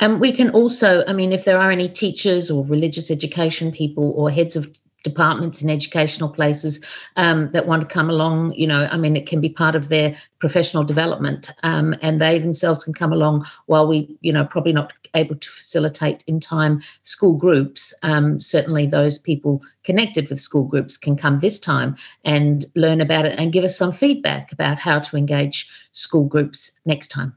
And 0.00 0.20
we 0.20 0.32
can 0.34 0.48
also, 0.50 1.04
I 1.06 1.12
mean, 1.12 1.32
if 1.32 1.44
there 1.44 1.58
are 1.58 1.70
any 1.70 1.90
teachers 1.90 2.50
or 2.50 2.64
religious 2.64 3.10
education 3.10 3.72
people 3.72 4.14
or 4.16 4.30
heads 4.30 4.56
of 4.56 4.66
departments 5.06 5.62
and 5.62 5.70
educational 5.70 6.28
places 6.28 6.80
um, 7.14 7.50
that 7.52 7.66
want 7.66 7.80
to 7.80 7.94
come 7.94 8.10
along. 8.10 8.52
You 8.54 8.66
know, 8.66 8.88
I 8.90 8.96
mean, 8.96 9.16
it 9.16 9.26
can 9.26 9.40
be 9.40 9.48
part 9.48 9.76
of 9.76 9.88
their 9.88 10.16
professional 10.40 10.84
development, 10.84 11.50
um, 11.62 11.94
and 12.02 12.20
they 12.20 12.38
themselves 12.38 12.84
can 12.84 12.92
come 12.92 13.12
along 13.12 13.46
while 13.66 13.86
we, 13.86 14.18
you 14.20 14.32
know, 14.32 14.44
probably 14.44 14.72
not 14.72 14.92
able 15.14 15.36
to 15.36 15.48
facilitate 15.48 16.24
in 16.26 16.40
time 16.40 16.82
school 17.04 17.36
groups. 17.36 17.94
Um, 18.02 18.40
certainly, 18.40 18.86
those 18.86 19.18
people 19.18 19.62
connected 19.84 20.28
with 20.28 20.40
school 20.40 20.64
groups 20.64 20.96
can 20.96 21.16
come 21.16 21.38
this 21.38 21.60
time 21.60 21.96
and 22.24 22.66
learn 22.74 23.00
about 23.00 23.24
it 23.24 23.38
and 23.38 23.52
give 23.52 23.64
us 23.64 23.78
some 23.78 23.92
feedback 23.92 24.52
about 24.52 24.78
how 24.78 24.98
to 24.98 25.16
engage 25.16 25.70
school 25.92 26.24
groups 26.24 26.72
next 26.84 27.08
time. 27.08 27.36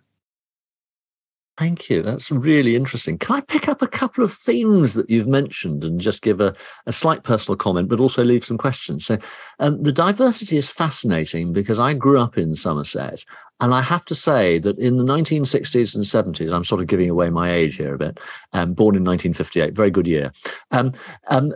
Thank 1.59 1.89
you. 1.89 2.01
That's 2.01 2.31
really 2.31 2.77
interesting. 2.77 3.17
Can 3.17 3.35
I 3.35 3.41
pick 3.41 3.67
up 3.67 3.81
a 3.81 3.87
couple 3.87 4.23
of 4.23 4.31
themes 4.31 4.93
that 4.93 5.09
you've 5.09 5.27
mentioned 5.27 5.83
and 5.83 5.99
just 5.99 6.21
give 6.21 6.39
a, 6.39 6.55
a 6.85 6.93
slight 6.93 7.23
personal 7.23 7.57
comment, 7.57 7.89
but 7.89 7.99
also 7.99 8.23
leave 8.23 8.45
some 8.45 8.57
questions? 8.57 9.05
So, 9.05 9.17
um, 9.59 9.83
the 9.83 9.91
diversity 9.91 10.55
is 10.55 10.69
fascinating 10.69 11.51
because 11.51 11.77
I 11.77 11.93
grew 11.95 12.17
up 12.17 12.37
in 12.37 12.55
Somerset 12.55 13.25
and 13.59 13.73
I 13.73 13.81
have 13.81 14.05
to 14.05 14.15
say 14.15 14.59
that 14.59 14.79
in 14.79 14.97
the 14.97 15.03
1960s 15.03 15.95
and 15.95 16.05
70s, 16.05 16.53
I'm 16.53 16.63
sort 16.63 16.81
of 16.81 16.87
giving 16.87 17.09
away 17.09 17.29
my 17.29 17.51
age 17.51 17.75
here 17.75 17.93
a 17.93 17.97
bit, 17.97 18.19
um, 18.53 18.73
born 18.73 18.95
in 18.95 19.03
1958, 19.03 19.73
very 19.73 19.91
good 19.91 20.07
year, 20.07 20.31
um, 20.71 20.93
um, 21.27 21.51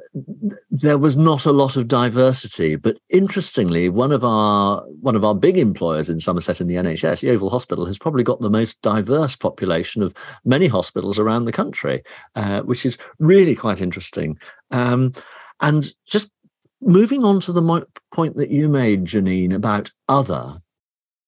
there 0.69 0.97
was 0.97 1.15
not 1.15 1.45
a 1.45 1.51
lot 1.51 1.77
of 1.77 1.87
diversity. 1.87 2.75
But 2.75 2.97
interestingly, 3.09 3.89
one 3.89 4.11
of 4.11 4.23
our 4.23 4.83
one 5.01 5.15
of 5.15 5.23
our 5.23 5.35
big 5.35 5.57
employers 5.57 6.09
in 6.09 6.19
Somerset 6.19 6.59
in 6.59 6.67
the 6.67 6.75
NHS, 6.75 7.23
Yeovil 7.23 7.49
Hospital, 7.49 7.85
has 7.85 7.97
probably 7.97 8.23
got 8.23 8.41
the 8.41 8.49
most 8.49 8.81
diverse 8.81 9.35
population 9.35 10.01
of 10.03 10.13
many 10.43 10.67
hospitals 10.67 11.19
around 11.19 11.43
the 11.43 11.51
country, 11.51 12.03
uh, 12.35 12.61
which 12.61 12.85
is 12.85 12.97
really 13.19 13.55
quite 13.55 13.81
interesting. 13.81 14.37
Um, 14.71 15.13
and 15.61 15.89
just 16.05 16.29
moving 16.81 17.23
on 17.23 17.39
to 17.41 17.53
the 17.53 17.61
mo- 17.61 17.85
point 18.11 18.35
that 18.35 18.49
you 18.49 18.67
made, 18.67 19.05
Janine, 19.05 19.53
about 19.53 19.91
other 20.09 20.61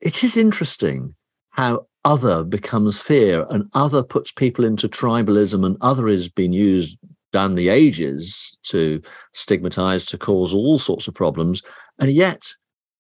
it 0.02 0.24
is 0.24 0.38
interesting 0.38 1.16
how 1.52 1.88
other 2.04 2.44
becomes 2.44 3.00
fear 3.00 3.46
and 3.50 3.70
other 3.74 4.04
puts 4.04 4.32
people 4.32 4.64
into 4.66 4.88
tribalism 4.88 5.66
and 5.66 5.78
other 5.82 6.08
has 6.08 6.28
been 6.28 6.54
used 6.54 6.98
down 7.32 7.56
the 7.56 7.70
ages 7.70 8.58
to 8.64 9.02
stigmatize 9.34 10.06
to 10.06 10.18
cause 10.18 10.54
all 10.54 10.78
sorts 10.78 11.08
of 11.08 11.14
problems. 11.14 11.62
And 12.00 12.12
yet 12.12 12.48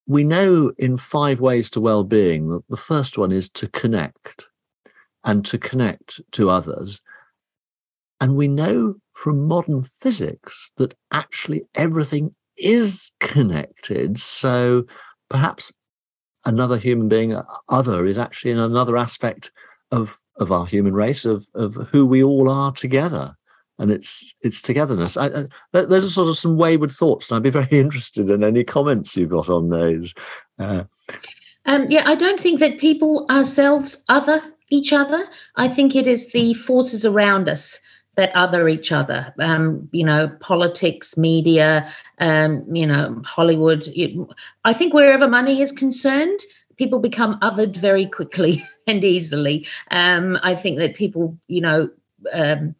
we 0.07 0.23
know 0.23 0.71
in 0.77 0.97
five 0.97 1.39
ways 1.39 1.69
to 1.71 1.81
well-being 1.81 2.49
that 2.49 2.63
the 2.69 2.77
first 2.77 3.17
one 3.17 3.31
is 3.31 3.49
to 3.51 3.67
connect 3.69 4.45
and 5.23 5.45
to 5.45 5.57
connect 5.57 6.21
to 6.31 6.49
others. 6.49 7.01
And 8.19 8.35
we 8.35 8.47
know 8.47 8.95
from 9.13 9.47
modern 9.47 9.83
physics 9.83 10.71
that 10.77 10.93
actually 11.11 11.63
everything 11.75 12.35
is 12.57 13.11
connected. 13.19 14.17
So 14.19 14.83
perhaps 15.29 15.71
another 16.45 16.77
human 16.77 17.07
being 17.07 17.39
other 17.69 18.05
is 18.05 18.19
actually 18.19 18.51
in 18.51 18.59
another 18.59 18.97
aspect 18.97 19.51
of 19.91 20.19
of 20.37 20.51
our 20.51 20.65
human 20.65 20.93
race 20.93 21.25
of 21.25 21.47
of 21.55 21.75
who 21.91 22.05
we 22.05 22.23
all 22.23 22.49
are 22.49 22.71
together. 22.71 23.35
And 23.77 23.91
it's 23.91 24.33
it's 24.41 24.61
togetherness. 24.61 25.17
I, 25.17 25.27
I, 25.27 25.45
those 25.71 26.05
are 26.05 26.09
sort 26.09 26.29
of 26.29 26.37
some 26.37 26.57
wayward 26.57 26.91
thoughts 26.91 27.29
and 27.29 27.35
i'd 27.35 27.43
be 27.43 27.49
very 27.61 27.79
interested 27.79 28.29
in 28.29 28.43
any 28.43 28.63
comments 28.63 29.17
you've 29.17 29.29
got 29.29 29.49
on 29.49 29.69
those. 29.69 30.13
Uh, 30.57 30.83
um, 31.65 31.85
yeah 31.89 32.03
i 32.05 32.15
don't 32.15 32.39
think 32.39 32.59
that 32.59 32.79
people 32.79 33.25
ourselves 33.29 34.03
other 34.07 34.39
each 34.69 34.93
other. 34.93 35.23
I 35.55 35.67
think 35.67 35.95
it 35.95 36.07
is 36.07 36.31
the 36.31 36.53
forces 36.53 37.05
around 37.05 37.47
us 37.47 37.79
that 38.15 38.35
other 38.35 38.67
each 38.67 38.91
other. 38.91 39.33
Um, 39.39 39.89
you 39.91 40.05
know, 40.05 40.29
politics, 40.39 41.17
media, 41.17 41.89
um, 42.19 42.63
you 42.73 42.87
know, 42.87 43.21
Hollywood. 43.25 43.87
I 44.63 44.73
think 44.73 44.93
wherever 44.93 45.27
money 45.27 45.61
is 45.61 45.71
concerned, 45.71 46.39
people 46.77 46.99
become 46.99 47.39
othered 47.41 47.75
very 47.75 48.07
quickly 48.07 48.65
and 48.87 49.03
easily. 49.03 49.67
Um, 49.91 50.37
I 50.43 50.55
think 50.55 50.79
that 50.79 50.95
people, 50.95 51.37
you 51.47 51.61
know, 51.61 51.89
um, 52.33 52.75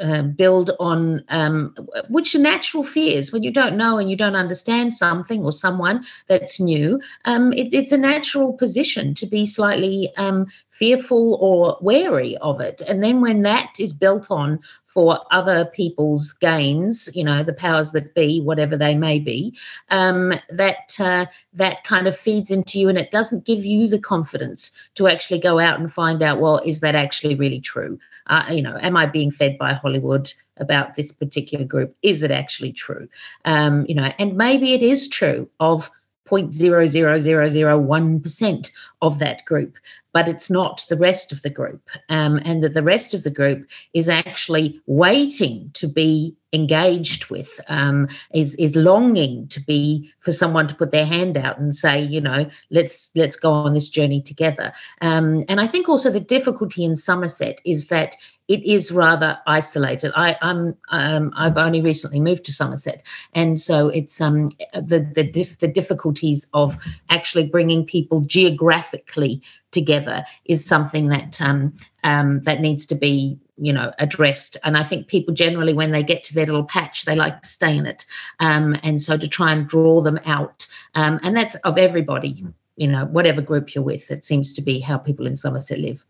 uh, 0.00 0.22
build 0.22 0.70
on 0.78 1.24
um, 1.30 1.74
which 2.10 2.34
are 2.34 2.38
natural 2.38 2.84
fears 2.84 3.32
when 3.32 3.42
you 3.42 3.50
don't 3.50 3.78
know 3.78 3.96
and 3.96 4.10
you 4.10 4.16
don't 4.16 4.36
understand 4.36 4.92
something 4.92 5.42
or 5.42 5.52
someone 5.52 6.04
that's 6.28 6.60
new. 6.60 7.00
Um, 7.24 7.52
it, 7.54 7.72
it's 7.72 7.92
a 7.92 7.96
natural 7.96 8.52
position 8.52 9.14
to 9.14 9.26
be 9.26 9.46
slightly 9.46 10.12
um, 10.18 10.48
fearful 10.78 11.38
or 11.40 11.78
wary 11.80 12.36
of 12.38 12.60
it. 12.60 12.82
And 12.86 13.02
then 13.02 13.20
when 13.20 13.42
that 13.42 13.74
is 13.78 13.92
built 13.92 14.30
on 14.30 14.60
for 14.86 15.20
other 15.30 15.66
people's 15.66 16.32
gains, 16.32 17.08
you 17.14 17.22
know, 17.22 17.42
the 17.42 17.52
powers 17.52 17.90
that 17.92 18.14
be, 18.14 18.40
whatever 18.40 18.76
they 18.76 18.94
may 18.94 19.18
be, 19.18 19.54
um, 19.90 20.32
that 20.50 20.96
uh, 20.98 21.26
that 21.52 21.84
kind 21.84 22.06
of 22.06 22.16
feeds 22.16 22.50
into 22.50 22.78
you, 22.78 22.88
and 22.88 22.98
it 22.98 23.10
doesn't 23.10 23.44
give 23.44 23.64
you 23.64 23.88
the 23.88 23.98
confidence 23.98 24.70
to 24.94 25.06
actually 25.06 25.38
go 25.38 25.58
out 25.58 25.78
and 25.78 25.92
find 25.92 26.22
out, 26.22 26.40
well, 26.40 26.58
is 26.64 26.80
that 26.80 26.94
actually 26.94 27.34
really 27.34 27.60
true? 27.60 27.98
Uh, 28.26 28.46
you 28.50 28.62
know, 28.62 28.78
am 28.80 28.96
I 28.96 29.06
being 29.06 29.30
fed 29.30 29.58
by 29.58 29.72
Hollywood? 29.72 30.32
about 30.58 30.96
this 30.96 31.12
particular 31.12 31.66
group 31.66 31.94
is 32.02 32.22
it 32.22 32.30
actually 32.30 32.72
true 32.72 33.06
um, 33.44 33.84
you 33.88 33.94
know 33.94 34.10
and 34.18 34.38
maybe 34.38 34.72
it 34.72 34.82
is 34.82 35.06
true 35.06 35.46
of 35.60 35.90
0.00001% 36.26 38.70
of 39.02 39.18
that 39.18 39.44
group 39.44 39.76
but 40.16 40.28
it's 40.28 40.48
not 40.48 40.82
the 40.88 40.96
rest 40.96 41.30
of 41.30 41.42
the 41.42 41.50
group. 41.50 41.90
Um, 42.08 42.40
and 42.42 42.64
that 42.64 42.72
the 42.72 42.82
rest 42.82 43.12
of 43.12 43.22
the 43.22 43.30
group 43.30 43.68
is 43.92 44.08
actually 44.08 44.80
waiting 44.86 45.70
to 45.74 45.86
be 45.86 46.34
engaged 46.52 47.28
with, 47.30 47.60
um, 47.68 48.08
is 48.32 48.54
is 48.54 48.76
longing 48.76 49.48
to 49.48 49.60
be 49.60 50.12
for 50.20 50.32
someone 50.32 50.68
to 50.68 50.74
put 50.74 50.92
their 50.92 51.04
hand 51.04 51.36
out 51.36 51.58
and 51.58 51.74
say, 51.74 52.00
you 52.00 52.20
know, 52.20 52.48
let's 52.70 53.10
let's 53.14 53.36
go 53.36 53.50
on 53.50 53.74
this 53.74 53.88
journey 53.88 54.22
together. 54.22 54.72
Um, 55.00 55.44
and 55.48 55.60
I 55.60 55.66
think 55.66 55.88
also 55.88 56.10
the 56.10 56.20
difficulty 56.20 56.84
in 56.84 56.96
Somerset 56.96 57.60
is 57.64 57.86
that 57.88 58.16
it 58.48 58.62
is 58.64 58.92
rather 58.92 59.38
isolated. 59.46 60.12
I, 60.14 60.36
am 60.40 60.76
um, 60.90 61.32
I've 61.36 61.56
only 61.56 61.82
recently 61.82 62.20
moved 62.20 62.44
to 62.44 62.52
Somerset, 62.52 63.02
and 63.34 63.60
so 63.60 63.88
it's 63.88 64.20
um, 64.20 64.50
the 64.72 65.00
the 65.14 65.24
dif- 65.24 65.58
the 65.58 65.68
difficulties 65.68 66.46
of 66.54 66.76
actually 67.10 67.46
bringing 67.46 67.84
people 67.84 68.20
geographically 68.20 69.42
together 69.72 70.24
is 70.44 70.64
something 70.64 71.08
that 71.08 71.40
um, 71.40 71.74
um, 72.04 72.40
that 72.42 72.60
needs 72.60 72.86
to 72.86 72.94
be 72.94 73.38
you 73.58 73.72
know 73.72 73.92
addressed. 73.98 74.56
And 74.64 74.76
i 74.76 74.84
think 74.84 75.08
people 75.08 75.34
generally 75.34 75.72
when 75.72 75.90
they 75.90 76.02
get 76.02 76.24
to 76.24 76.34
their 76.34 76.46
little 76.46 76.64
patch 76.64 77.04
they 77.04 77.16
like 77.16 77.42
to 77.42 77.48
stay 77.48 77.76
in 77.76 77.86
it. 77.86 78.04
Um, 78.40 78.76
and 78.82 79.00
so 79.00 79.16
to 79.16 79.28
try 79.28 79.52
and 79.52 79.68
draw 79.68 80.00
them 80.00 80.18
out 80.24 80.66
um, 80.94 81.20
and 81.22 81.36
that's 81.36 81.54
of 81.56 81.78
everybody 81.78 82.44
you 82.76 82.88
know 82.88 83.06
whatever 83.06 83.40
group 83.40 83.74
you're 83.74 83.84
with 83.84 84.10
it 84.10 84.24
seems 84.24 84.52
to 84.54 84.62
be 84.62 84.80
how 84.80 84.98
people 84.98 85.26
in 85.26 85.36
somerset 85.36 85.78
live. 85.78 86.04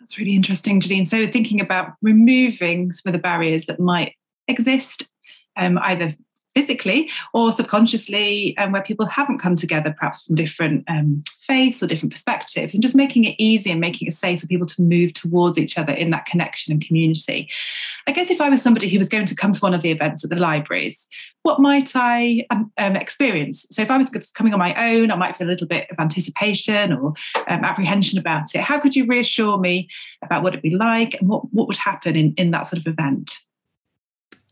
That's 0.00 0.18
really 0.18 0.36
interesting 0.36 0.80
Janine. 0.80 1.08
so 1.08 1.30
thinking 1.30 1.60
about 1.60 1.94
removing 2.02 2.92
some 2.92 3.08
of 3.10 3.12
the 3.12 3.22
barriers 3.22 3.66
that 3.66 3.80
might 3.80 4.14
exist 4.48 5.08
um, 5.56 5.78
either 5.78 6.14
physically 6.56 7.10
or 7.34 7.52
subconsciously, 7.52 8.54
and 8.56 8.68
um, 8.68 8.72
where 8.72 8.82
people 8.82 9.04
haven't 9.04 9.38
come 9.38 9.56
together, 9.56 9.94
perhaps 9.96 10.22
from 10.22 10.34
different 10.34 10.84
um, 10.88 11.22
faiths 11.46 11.82
or 11.82 11.86
different 11.86 12.10
perspectives, 12.10 12.72
and 12.72 12.82
just 12.82 12.94
making 12.94 13.24
it 13.24 13.34
easy 13.38 13.70
and 13.70 13.78
making 13.78 14.08
it 14.08 14.14
safe 14.14 14.40
for 14.40 14.46
people 14.46 14.66
to 14.66 14.80
move 14.80 15.12
towards 15.12 15.58
each 15.58 15.76
other 15.76 15.92
in 15.92 16.10
that 16.10 16.24
connection 16.24 16.72
and 16.72 16.84
community. 16.84 17.48
I 18.06 18.12
guess 18.12 18.30
if 18.30 18.40
I 18.40 18.48
was 18.48 18.62
somebody 18.62 18.88
who 18.88 18.98
was 18.98 19.08
going 19.08 19.26
to 19.26 19.34
come 19.34 19.52
to 19.52 19.60
one 19.60 19.74
of 19.74 19.82
the 19.82 19.90
events 19.90 20.24
at 20.24 20.30
the 20.30 20.36
libraries, 20.36 21.06
what 21.42 21.60
might 21.60 21.92
I 21.94 22.46
um, 22.50 22.72
um 22.78 22.96
experience? 22.96 23.66
So 23.70 23.82
if 23.82 23.90
I 23.90 23.98
was 23.98 24.08
coming 24.32 24.54
on 24.54 24.58
my 24.58 24.74
own, 24.90 25.10
I 25.10 25.16
might 25.16 25.36
feel 25.36 25.46
a 25.46 25.50
little 25.50 25.68
bit 25.68 25.90
of 25.90 25.98
anticipation 25.98 26.92
or 26.94 27.12
um, 27.48 27.64
apprehension 27.64 28.18
about 28.18 28.54
it. 28.54 28.62
How 28.62 28.80
could 28.80 28.96
you 28.96 29.04
reassure 29.04 29.58
me 29.58 29.88
about 30.24 30.42
what 30.42 30.54
it'd 30.54 30.62
be 30.62 30.74
like 30.74 31.20
and 31.20 31.28
what, 31.28 31.52
what 31.52 31.66
would 31.68 31.76
happen 31.76 32.16
in, 32.16 32.32
in 32.38 32.50
that 32.52 32.66
sort 32.66 32.80
of 32.80 32.86
event? 32.86 33.40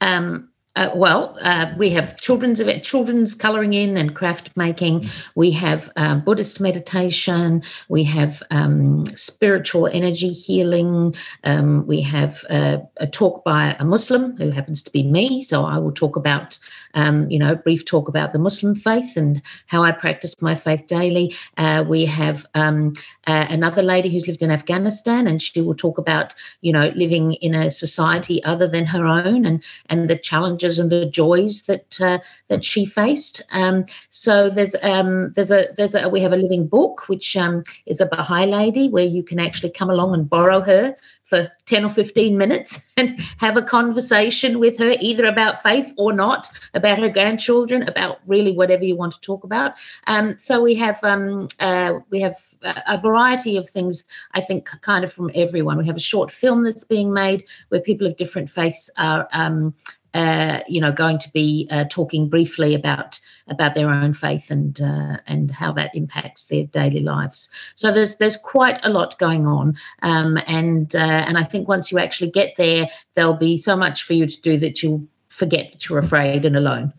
Um, 0.02 0.50
uh, 0.76 0.90
well, 0.94 1.38
uh, 1.40 1.72
we 1.78 1.90
have 1.90 2.20
children's 2.20 2.58
event, 2.58 2.82
children's 2.82 3.34
colouring 3.34 3.74
in 3.74 3.96
and 3.96 4.14
craft 4.14 4.50
making. 4.56 5.00
Mm. 5.00 5.10
We 5.36 5.52
have 5.52 5.90
uh, 5.96 6.16
Buddhist 6.16 6.60
meditation. 6.60 7.62
We 7.88 8.02
have 8.04 8.42
um, 8.50 9.06
spiritual 9.14 9.86
energy 9.86 10.30
healing. 10.30 11.14
Um, 11.44 11.86
we 11.86 12.00
have 12.02 12.44
uh, 12.50 12.78
a 12.96 13.06
talk 13.06 13.44
by 13.44 13.76
a 13.78 13.84
Muslim 13.84 14.36
who 14.36 14.50
happens 14.50 14.82
to 14.82 14.90
be 14.90 15.04
me. 15.04 15.42
So 15.42 15.64
I 15.64 15.78
will 15.78 15.92
talk 15.92 16.16
about, 16.16 16.58
um, 16.94 17.30
you 17.30 17.38
know, 17.38 17.54
brief 17.54 17.84
talk 17.84 18.08
about 18.08 18.32
the 18.32 18.38
Muslim 18.38 18.74
faith 18.74 19.16
and 19.16 19.42
how 19.66 19.82
I 19.82 19.92
practice 19.92 20.40
my 20.40 20.54
faith 20.54 20.86
daily. 20.86 21.34
Uh, 21.56 21.84
we 21.88 22.06
have 22.06 22.46
um, 22.54 22.94
another 23.26 23.82
lady 23.82 24.10
who's 24.10 24.26
lived 24.26 24.42
in 24.42 24.50
Afghanistan, 24.50 25.26
and 25.26 25.40
she 25.40 25.60
will 25.60 25.74
talk 25.74 25.98
about, 25.98 26.34
you 26.60 26.72
know, 26.72 26.92
living 26.94 27.34
in 27.34 27.54
a 27.54 27.70
society 27.70 28.42
other 28.44 28.68
than 28.68 28.86
her 28.86 29.06
own 29.06 29.44
and 29.44 29.62
and 29.88 30.08
the 30.08 30.16
challenges 30.16 30.64
challenges 30.64 30.78
and 30.78 30.90
the 30.90 31.08
joys 31.10 31.64
that 31.64 32.00
uh, 32.00 32.18
that 32.48 32.64
she 32.64 32.84
faced. 32.84 33.42
Um, 33.52 33.86
so 34.10 34.50
there's 34.50 34.74
um, 34.82 35.32
there's 35.34 35.50
a 35.50 35.66
there's 35.76 35.94
a 35.94 36.08
we 36.08 36.20
have 36.20 36.32
a 36.32 36.36
living 36.36 36.66
book 36.66 37.08
which 37.08 37.36
um, 37.36 37.64
is 37.86 38.00
a 38.00 38.06
Baha'i 38.06 38.46
lady 38.46 38.88
where 38.88 39.06
you 39.06 39.22
can 39.22 39.38
actually 39.38 39.70
come 39.70 39.90
along 39.90 40.14
and 40.14 40.28
borrow 40.28 40.60
her 40.60 40.96
for 41.24 41.50
10 41.66 41.84
or 41.84 41.90
15 41.90 42.36
minutes 42.36 42.80
and 42.96 43.18
have 43.38 43.56
a 43.56 43.62
conversation 43.62 44.58
with 44.58 44.78
her, 44.78 44.94
either 45.00 45.26
about 45.26 45.62
faith 45.62 45.92
or 45.96 46.12
not, 46.12 46.50
about 46.74 46.98
her 46.98 47.08
grandchildren, 47.08 47.82
about 47.88 48.18
really 48.26 48.52
whatever 48.52 48.84
you 48.84 48.96
want 48.96 49.14
to 49.14 49.20
talk 49.20 49.44
about. 49.44 49.74
Um, 50.06 50.36
so 50.38 50.62
we 50.62 50.74
have 50.76 51.02
um, 51.02 51.48
uh, 51.60 52.00
we 52.10 52.20
have 52.20 52.36
a 52.62 52.98
variety 52.98 53.56
of 53.56 53.68
things, 53.68 54.04
I 54.32 54.40
think, 54.40 54.68
kind 54.82 55.04
of 55.04 55.12
from 55.12 55.30
everyone. 55.34 55.78
We 55.78 55.86
have 55.86 55.96
a 55.96 56.00
short 56.00 56.30
film 56.30 56.64
that's 56.64 56.84
being 56.84 57.12
made 57.12 57.44
where 57.68 57.80
people 57.80 58.06
of 58.06 58.16
different 58.16 58.50
faiths 58.50 58.90
are 58.96 59.28
um, 59.32 59.74
uh, 60.14 60.60
you 60.68 60.80
know, 60.80 60.92
going 60.92 61.18
to 61.18 61.30
be 61.32 61.68
uh, 61.70 61.84
talking 61.90 62.28
briefly 62.28 62.74
about 62.74 63.18
about 63.48 63.74
their 63.74 63.90
own 63.90 64.14
faith 64.14 64.50
and 64.50 64.80
uh, 64.80 65.18
and 65.26 65.50
how 65.50 65.72
that 65.72 65.90
impacts 65.94 66.46
their 66.46 66.64
daily 66.66 67.00
lives. 67.00 67.50
So 67.74 67.92
there's 67.92 68.16
there's 68.16 68.36
quite 68.36 68.78
a 68.84 68.90
lot 68.90 69.18
going 69.18 69.46
on, 69.46 69.76
um, 70.02 70.38
and 70.46 70.94
uh, 70.94 70.98
and 70.98 71.36
I 71.36 71.42
think 71.42 71.68
once 71.68 71.90
you 71.90 71.98
actually 71.98 72.30
get 72.30 72.54
there, 72.56 72.86
there'll 73.14 73.36
be 73.36 73.56
so 73.58 73.76
much 73.76 74.04
for 74.04 74.14
you 74.14 74.26
to 74.26 74.40
do 74.40 74.56
that 74.58 74.82
you'll 74.82 75.06
forget 75.28 75.72
that 75.72 75.88
you're 75.88 75.98
afraid 75.98 76.44
and 76.44 76.56
alone. 76.56 76.92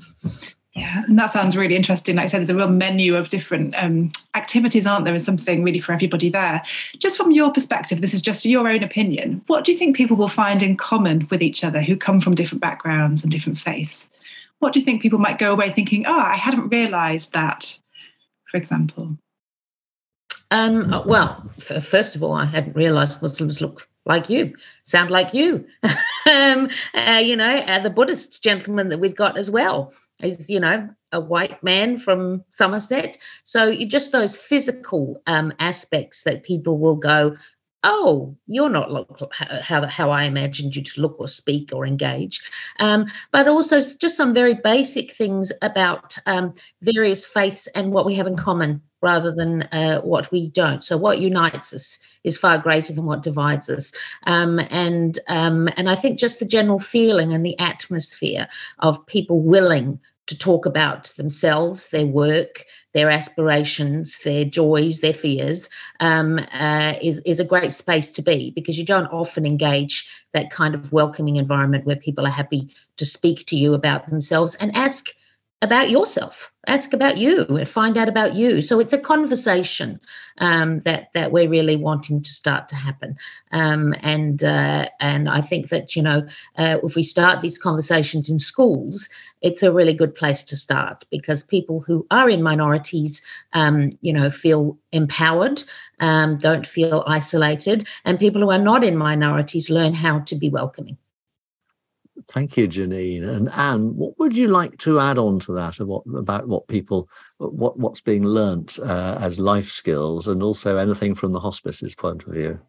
Yeah, 0.75 1.03
and 1.07 1.17
that 1.17 1.31
sounds 1.31 1.55
really 1.55 1.75
interesting. 1.75 2.17
Like 2.17 2.25
I 2.25 2.27
said, 2.27 2.39
there's 2.39 2.49
a 2.49 2.55
real 2.55 2.67
menu 2.67 3.15
of 3.15 3.29
different 3.29 3.73
um, 3.77 4.11
activities, 4.35 4.85
aren't 4.85 5.05
there, 5.05 5.13
and 5.13 5.23
something 5.23 5.63
really 5.63 5.79
for 5.79 5.93
everybody 5.93 6.29
there. 6.29 6.61
Just 6.97 7.15
from 7.15 7.31
your 7.31 7.49
perspective, 7.53 8.01
this 8.01 8.13
is 8.13 8.21
just 8.21 8.43
your 8.43 8.67
own 8.67 8.83
opinion. 8.83 9.41
What 9.47 9.63
do 9.63 9.71
you 9.71 9.77
think 9.77 9.95
people 9.95 10.17
will 10.17 10.27
find 10.27 10.61
in 10.61 10.75
common 10.75 11.27
with 11.31 11.41
each 11.41 11.63
other 11.63 11.81
who 11.81 11.95
come 11.95 12.19
from 12.19 12.35
different 12.35 12.61
backgrounds 12.61 13.23
and 13.23 13.31
different 13.31 13.57
faiths? 13.57 14.05
What 14.59 14.73
do 14.73 14.79
you 14.79 14.85
think 14.85 15.01
people 15.01 15.17
might 15.17 15.39
go 15.39 15.53
away 15.53 15.71
thinking, 15.71 16.05
oh, 16.07 16.19
I 16.19 16.35
hadn't 16.35 16.67
realised 16.67 17.31
that, 17.31 17.77
for 18.51 18.57
example? 18.57 19.17
Um, 20.51 21.03
well, 21.05 21.49
first 21.57 22.17
of 22.17 22.23
all, 22.23 22.33
I 22.33 22.45
hadn't 22.45 22.75
realised 22.75 23.21
Muslims 23.21 23.61
look 23.61 23.87
like 24.05 24.29
you, 24.29 24.53
sound 24.83 25.09
like 25.09 25.33
you. 25.33 25.65
um, 26.33 26.69
uh, 26.93 27.21
you 27.23 27.37
know, 27.37 27.45
uh, 27.45 27.79
the 27.79 27.89
Buddhist 27.89 28.43
gentleman 28.43 28.89
that 28.89 28.99
we've 28.99 29.15
got 29.15 29.37
as 29.37 29.49
well 29.49 29.93
is 30.21 30.49
you 30.49 30.59
know 30.59 30.89
a 31.11 31.19
white 31.19 31.63
man 31.63 31.97
from 31.97 32.43
Somerset. 32.51 33.17
So 33.43 33.73
just 33.73 34.11
those 34.11 34.35
physical 34.35 35.21
um, 35.27 35.53
aspects 35.59 36.23
that 36.23 36.43
people 36.43 36.77
will 36.77 36.97
go, 36.97 37.37
oh, 37.85 38.35
you're 38.47 38.69
not 38.69 38.91
look 38.91 39.33
how 39.39 39.85
how 39.85 40.09
I 40.09 40.23
imagined 40.23 40.75
you 40.75 40.83
to 40.83 41.01
look 41.01 41.15
or 41.19 41.27
speak 41.27 41.71
or 41.71 41.85
engage, 41.85 42.41
um, 42.79 43.05
but 43.31 43.47
also 43.47 43.77
just 43.77 44.17
some 44.17 44.33
very 44.33 44.55
basic 44.55 45.13
things 45.13 45.51
about 45.61 46.17
um, 46.25 46.53
various 46.81 47.25
faiths 47.25 47.67
and 47.67 47.93
what 47.93 48.05
we 48.05 48.15
have 48.15 48.27
in 48.27 48.35
common 48.35 48.81
rather 49.01 49.31
than 49.31 49.61
uh, 49.71 50.01
what 50.01 50.31
we 50.31 50.49
don't. 50.49 50.83
So 50.83 50.97
what 50.97 51.19
unites 51.19 51.73
us 51.73 51.99
is 52.23 52.39
far 52.39 52.57
greater 52.57 52.91
than 52.91 53.05
what 53.05 53.21
divides 53.21 53.69
us. 53.69 53.91
Um, 54.25 54.59
and 54.71 55.17
um, 55.27 55.69
and 55.77 55.87
I 55.89 55.95
think 55.95 56.17
just 56.17 56.39
the 56.39 56.45
general 56.45 56.79
feeling 56.79 57.31
and 57.31 57.45
the 57.45 57.57
atmosphere 57.59 58.47
of 58.79 59.05
people 59.05 59.43
willing 59.43 59.99
to 60.27 60.37
talk 60.37 60.65
about 60.65 61.05
themselves, 61.17 61.89
their 61.89 62.05
work, 62.05 62.65
their 62.93 63.09
aspirations, 63.09 64.19
their 64.19 64.45
joys, 64.45 64.99
their 64.99 65.13
fears, 65.13 65.69
um, 65.99 66.39
uh, 66.53 66.93
is, 67.01 67.19
is 67.25 67.39
a 67.39 67.45
great 67.45 67.73
space 67.73 68.11
to 68.11 68.21
be 68.21 68.51
because 68.51 68.79
you 68.79 68.85
don't 68.85 69.07
often 69.07 69.45
engage 69.45 70.09
that 70.33 70.49
kind 70.49 70.73
of 70.73 70.91
welcoming 70.91 71.35
environment 71.35 71.85
where 71.85 71.95
people 71.95 72.25
are 72.25 72.31
happy 72.31 72.69
to 72.97 73.05
speak 73.05 73.45
to 73.47 73.55
you 73.55 73.73
about 73.73 74.09
themselves 74.09 74.55
and 74.55 74.75
ask 74.75 75.09
about 75.61 75.89
yourself. 75.89 76.51
Ask 76.67 76.93
about 76.93 77.17
you 77.17 77.45
and 77.47 77.67
find 77.67 77.97
out 77.97 78.09
about 78.09 78.35
you. 78.35 78.61
So 78.61 78.79
it's 78.79 78.93
a 78.93 78.97
conversation 78.97 79.99
um, 80.39 80.81
that 80.81 81.09
that 81.13 81.31
we're 81.31 81.49
really 81.49 81.75
wanting 81.75 82.21
to 82.23 82.29
start 82.29 82.69
to 82.69 82.75
happen. 82.75 83.15
Um, 83.51 83.93
and 84.01 84.43
uh, 84.43 84.89
and 84.99 85.29
I 85.29 85.41
think 85.41 85.69
that 85.69 85.95
you 85.95 86.01
know 86.03 86.27
uh, 86.57 86.77
if 86.83 86.95
we 86.95 87.03
start 87.03 87.41
these 87.41 87.57
conversations 87.57 88.29
in 88.29 88.39
schools 88.39 89.09
it's 89.41 89.61
a 89.61 89.71
really 89.71 89.93
good 89.93 90.15
place 90.15 90.41
to 90.41 90.55
start 90.55 91.05
because 91.11 91.43
people 91.43 91.79
who 91.79 92.05
are 92.09 92.27
in 92.27 92.41
minorities 92.41 93.21
um, 93.53 93.91
you 94.01 94.11
know 94.11 94.31
feel 94.31 94.77
empowered 94.91 95.63
um, 95.99 96.37
don't 96.37 96.65
feel 96.65 97.03
isolated. 97.05 97.87
And 98.05 98.19
people 98.19 98.41
who 98.41 98.49
are 98.49 98.57
not 98.57 98.83
in 98.83 98.97
minorities 98.97 99.69
learn 99.69 99.93
how 99.93 100.19
to 100.19 100.35
be 100.35 100.49
welcoming 100.49 100.97
Thank 102.27 102.57
you, 102.57 102.67
Janine. 102.67 103.27
And 103.27 103.49
Ann, 103.49 103.95
what 103.95 104.17
would 104.17 104.35
you 104.35 104.47
like 104.47 104.77
to 104.79 104.99
add 104.99 105.17
on 105.17 105.39
to 105.41 105.53
that 105.53 105.79
about 105.79 106.47
what 106.47 106.67
people, 106.67 107.07
what 107.37 107.77
what's 107.77 108.01
being 108.01 108.23
learnt 108.23 108.79
uh, 108.79 109.17
as 109.21 109.39
life 109.39 109.69
skills, 109.69 110.27
and 110.27 110.41
also 110.41 110.77
anything 110.77 111.13
from 111.13 111.33
the 111.33 111.39
hospice's 111.39 111.93
point 111.93 112.23
of 112.23 112.33
view? 112.33 112.59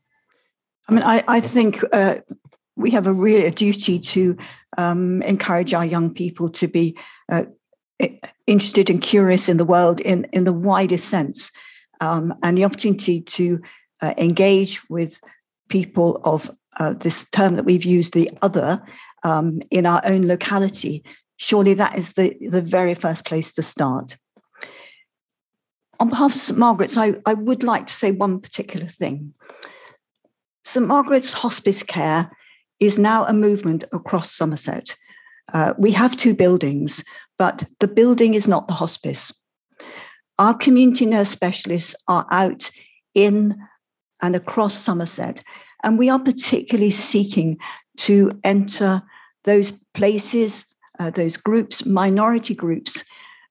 I 0.88 0.92
mean, 0.92 1.02
I, 1.02 1.24
I 1.26 1.40
think 1.40 1.82
uh, 1.92 2.16
we 2.76 2.90
have 2.90 3.06
a 3.06 3.12
real 3.12 3.50
duty 3.50 3.98
to 3.98 4.36
um, 4.76 5.22
encourage 5.22 5.72
our 5.74 5.86
young 5.86 6.12
people 6.12 6.48
to 6.50 6.68
be 6.68 6.96
uh, 7.30 7.44
interested 8.46 8.90
and 8.90 9.00
curious 9.00 9.48
in 9.48 9.56
the 9.56 9.64
world 9.64 10.00
in, 10.00 10.26
in 10.32 10.44
the 10.44 10.52
widest 10.52 11.08
sense, 11.08 11.50
um, 12.00 12.34
and 12.42 12.58
the 12.58 12.64
opportunity 12.64 13.22
to 13.22 13.60
uh, 14.02 14.12
engage 14.18 14.86
with 14.90 15.18
people 15.68 16.20
of 16.24 16.50
uh, 16.78 16.92
this 16.92 17.26
term 17.30 17.56
that 17.56 17.64
we've 17.64 17.84
used, 17.84 18.12
the 18.12 18.30
other, 18.42 18.82
um, 19.26 19.60
in 19.70 19.86
our 19.86 20.00
own 20.04 20.26
locality, 20.26 21.02
surely 21.36 21.74
that 21.74 21.98
is 21.98 22.12
the, 22.12 22.36
the 22.48 22.62
very 22.62 22.94
first 22.94 23.24
place 23.24 23.52
to 23.54 23.62
start. 23.62 24.16
On 25.98 26.08
behalf 26.08 26.34
of 26.34 26.40
St 26.40 26.58
Margaret's, 26.58 26.96
I, 26.96 27.14
I 27.26 27.34
would 27.34 27.64
like 27.64 27.88
to 27.88 27.94
say 27.94 28.12
one 28.12 28.40
particular 28.40 28.86
thing. 28.86 29.34
St 30.64 30.86
Margaret's 30.86 31.32
Hospice 31.32 31.82
Care 31.82 32.30
is 32.78 32.98
now 32.98 33.24
a 33.24 33.32
movement 33.32 33.82
across 33.92 34.30
Somerset. 34.30 34.94
Uh, 35.52 35.74
we 35.76 35.90
have 35.90 36.16
two 36.16 36.34
buildings, 36.34 37.02
but 37.36 37.64
the 37.80 37.88
building 37.88 38.34
is 38.34 38.46
not 38.46 38.68
the 38.68 38.74
hospice. 38.74 39.32
Our 40.38 40.54
community 40.54 41.06
nurse 41.06 41.30
specialists 41.30 41.96
are 42.06 42.26
out 42.30 42.70
in 43.14 43.56
and 44.22 44.36
across 44.36 44.74
Somerset, 44.74 45.42
and 45.82 45.98
we 45.98 46.10
are 46.10 46.20
particularly 46.20 46.90
seeking 46.92 47.58
to 47.96 48.30
enter 48.44 49.02
those 49.46 49.72
places, 49.94 50.74
uh, 50.98 51.10
those 51.10 51.36
groups, 51.36 51.86
minority 51.86 52.54
groups, 52.54 53.04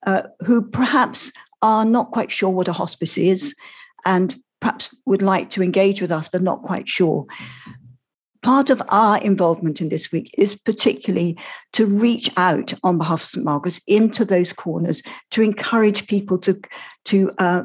uh, 0.06 0.22
who 0.46 0.62
perhaps 0.62 1.32
are 1.62 1.86
not 1.86 2.12
quite 2.12 2.32
sure 2.32 2.52
what 2.52 2.68
a 2.68 2.74
hospice 2.74 3.18
is 3.18 3.56
and 4.06 4.40
perhaps 4.60 4.94
would 5.06 5.22
like 5.22 5.50
to 5.50 5.64
engage 5.64 6.02
with 6.02 6.12
us, 6.12 6.30
but 6.30 6.44
not 6.44 6.62
quite 6.62 6.88
sure. 6.88 7.26
Part 8.44 8.70
of 8.70 8.82
our 8.90 9.18
involvement 9.22 9.82
in 9.82 9.90
this 9.90 10.12
week 10.12 10.30
is 10.38 10.54
particularly 10.54 11.36
to 11.74 11.88
reach 11.88 12.30
out 12.38 12.74
on 12.84 13.00
behalf 13.00 13.22
of 13.22 13.26
St. 13.26 13.44
Margaret's 13.44 13.82
into 13.88 14.24
those 14.24 14.54
corners 14.54 15.02
to 15.32 15.42
encourage 15.42 16.08
people 16.08 16.38
to, 16.40 16.60
to 17.06 17.32
uh, 17.40 17.64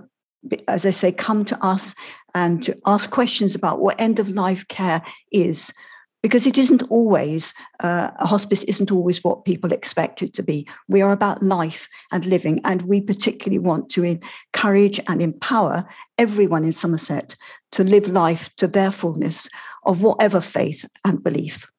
as 0.69 0.87
I 0.87 0.91
say, 0.91 1.13
come 1.13 1.45
to 1.47 1.65
us 1.65 1.95
and 2.35 2.63
to 2.63 2.77
ask 2.87 3.11
questions 3.11 3.55
about 3.55 3.81
what 3.81 4.01
end 4.01 4.19
of 4.19 4.31
life 4.31 4.67
care 4.69 5.03
is, 5.33 5.73
because 6.23 6.47
it 6.47 6.59
isn't 6.59 6.83
always 6.91 7.55
uh, 7.81 8.11
a 8.19 8.27
hospice 8.27 8.63
isn't 8.65 8.91
always 8.91 9.23
what 9.25 9.45
people 9.45 9.73
expect 9.73 10.23
it 10.23 10.35
to 10.35 10.43
be 10.43 10.67
we 10.89 11.03
are 11.03 11.13
about 11.13 11.43
life 11.43 11.89
and 12.13 12.25
living 12.27 12.61
and 12.65 12.83
we 12.83 13.01
particularly 13.01 13.59
want 13.59 13.89
to 13.91 14.05
encourage 14.05 15.01
and 15.09 15.23
empower 15.23 15.87
everyone 16.19 16.65
in 16.65 16.73
somerset 16.73 17.37
to 17.73 17.85
live 17.85 18.09
life 18.09 18.51
to 18.57 18.67
their 18.67 18.93
fullness 18.93 19.49
of 19.85 20.03
whatever 20.03 20.41
faith 20.41 20.89
and 21.05 21.23
belief 21.23 21.71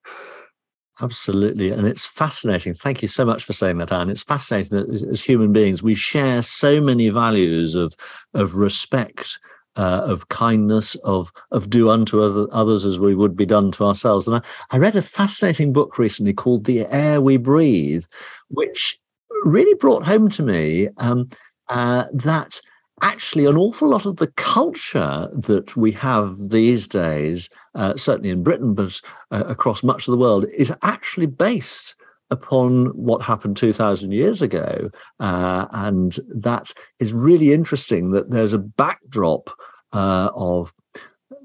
Absolutely. 1.02 1.72
And 1.72 1.88
it's 1.88 2.06
fascinating. 2.06 2.76
Thank 2.76 3.02
you 3.02 3.08
so 3.08 3.26
much 3.26 3.44
for 3.44 3.54
saying 3.54 3.80
that, 3.80 3.92
Ann. 3.92 4.10
It's 4.10 4.24
fascinating 4.24 4.78
that 4.78 5.10
as, 5.10 5.24
human 5.24 5.52
beings, 5.52 5.82
we 5.82 5.96
share 5.96 6.44
so 6.44 6.80
many 6.80 7.10
values 7.10 7.74
of, 7.74 7.96
of 8.36 8.56
respect 8.56 9.40
uh, 9.76 10.02
of 10.06 10.30
kindness, 10.30 10.96
of 11.04 11.32
of 11.52 11.70
do 11.70 11.90
unto 11.90 12.22
other, 12.22 12.48
others 12.52 12.86
as 12.86 13.00
we 13.00 13.16
would 13.16 13.36
be 13.36 13.46
done 13.46 13.72
to 13.72 13.86
ourselves. 13.86 14.28
And 14.28 14.38
I, 14.38 14.42
I 14.72 14.78
read 14.78 14.96
a 14.96 15.02
fascinating 15.02 15.74
book 15.74 15.98
recently 15.98 16.34
called 16.34 16.66
The 16.66 16.86
Air 16.88 17.22
We 17.22 17.38
Breathe, 17.38 18.06
which 18.50 19.00
really 19.44 19.74
brought 19.76 20.06
home 20.06 20.30
to 20.30 20.44
me 20.44 20.90
um, 20.98 21.30
uh, 21.70 22.06
that 22.14 22.60
actually 23.02 23.46
an 23.46 23.58
awful 23.58 23.90
lot 23.90 24.06
of 24.06 24.18
the 24.18 24.32
culture 24.34 25.28
that 25.34 25.76
we 25.76 25.92
have 25.92 26.50
these 26.50 26.88
days, 26.88 27.50
uh, 27.76 27.96
certainly 27.96 28.30
in 28.30 28.44
Britain, 28.44 28.74
but 28.74 29.02
uh, 29.32 29.44
across 29.48 29.84
much 29.84 30.08
of 30.08 30.12
the 30.12 30.18
world, 30.18 30.46
is 30.54 30.74
actually 30.84 31.26
based 31.26 31.96
upon 32.32 32.88
what 32.88 33.22
happened 33.22 33.58
2000 33.58 34.12
years 34.12 34.42
ago. 34.42 34.90
Uh, 35.20 35.68
and 35.72 36.18
that 36.30 36.74
is 37.00 37.14
really 37.14 37.54
interesting 37.54 38.12
that 38.12 38.32
there's 38.32 38.54
a 38.54 38.58
backdrop 38.58 39.50
uh, 39.94 40.30
of 40.34 40.74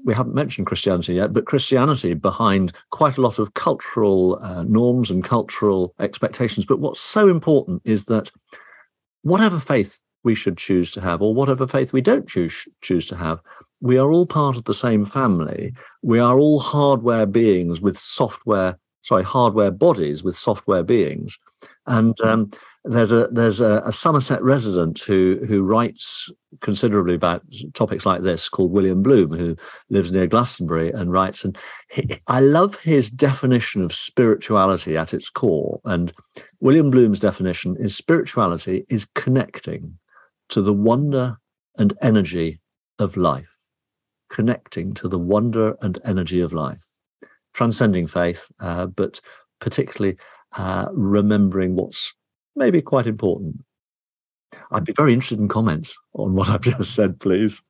we 0.05 0.13
haven't 0.13 0.35
mentioned 0.35 0.67
Christianity 0.67 1.15
yet, 1.15 1.33
but 1.33 1.45
Christianity 1.45 2.13
behind 2.13 2.71
quite 2.91 3.17
a 3.17 3.21
lot 3.21 3.39
of 3.39 3.55
cultural 3.55 4.39
uh, 4.41 4.63
norms 4.63 5.11
and 5.11 5.21
cultural 5.21 5.93
expectations. 5.99 6.65
But 6.65 6.79
what's 6.79 7.01
so 7.01 7.27
important 7.27 7.81
is 7.83 8.05
that 8.05 8.31
whatever 9.23 9.59
faith 9.59 9.99
we 10.23 10.33
should 10.33 10.57
choose 10.57 10.91
to 10.91 11.01
have, 11.01 11.21
or 11.21 11.33
whatever 11.33 11.67
faith 11.67 11.91
we 11.91 12.01
don't 12.01 12.27
choose 12.27 12.67
choose 12.81 13.05
to 13.07 13.17
have, 13.17 13.41
we 13.81 13.97
are 13.97 14.11
all 14.11 14.25
part 14.25 14.55
of 14.55 14.63
the 14.63 14.73
same 14.73 15.03
family. 15.03 15.73
We 16.01 16.19
are 16.19 16.39
all 16.39 16.59
hardware 16.59 17.25
beings 17.25 17.81
with 17.81 17.99
software, 17.99 18.77
sorry, 19.07 19.23
hardware 19.23 19.71
bodies 19.71 20.21
with 20.21 20.37
software 20.37 20.83
beings. 20.83 21.39
And 21.85 22.19
um, 22.21 22.51
there's 22.83 23.11
a 23.13 23.27
there's 23.31 23.61
a, 23.61 23.81
a, 23.85 23.91
Somerset 23.91 24.41
resident 24.43 24.99
who 24.99 25.39
who 25.47 25.63
writes 25.63 26.29
considerably 26.61 27.15
about 27.15 27.43
topics 27.73 28.05
like 28.05 28.23
this 28.23 28.49
called 28.49 28.71
William 28.71 29.01
Bloom, 29.01 29.31
who 29.31 29.55
lives 29.89 30.11
near 30.11 30.27
Glastonbury 30.27 30.91
and 30.91 31.11
writes. 31.11 31.45
And 31.45 31.57
he, 31.89 32.19
I 32.27 32.41
love 32.41 32.75
his 32.79 33.09
definition 33.09 33.81
of 33.81 33.93
spirituality 33.93 34.97
at 34.97 35.13
its 35.13 35.29
core. 35.29 35.79
And 35.85 36.13
William 36.59 36.91
Bloom's 36.91 37.19
definition 37.19 37.77
is 37.79 37.95
spirituality 37.95 38.85
is 38.89 39.05
connecting 39.15 39.97
to 40.49 40.61
the 40.61 40.73
wonder 40.73 41.37
and 41.77 41.93
energy 42.01 42.59
of 42.99 43.15
life, 43.15 43.53
connecting 44.29 44.93
to 44.95 45.07
the 45.07 45.19
wonder 45.19 45.77
and 45.81 45.99
energy 46.03 46.41
of 46.41 46.53
life, 46.53 46.79
transcending 47.57 48.05
faith, 48.05 48.49
uh, 48.59 48.85
but 48.85 49.19
particularly 49.59 50.15
uh, 50.57 50.87
remembering 50.91 51.75
what's 51.75 52.13
maybe 52.55 52.81
quite 52.81 53.07
important. 53.07 53.55
I'd 54.71 54.85
be 54.85 54.93
very 54.93 55.11
interested 55.11 55.39
in 55.39 55.47
comments 55.47 55.97
on 56.13 56.35
what 56.35 56.49
I've 56.49 56.61
just 56.61 56.93
said, 56.93 57.19
please. 57.19 57.61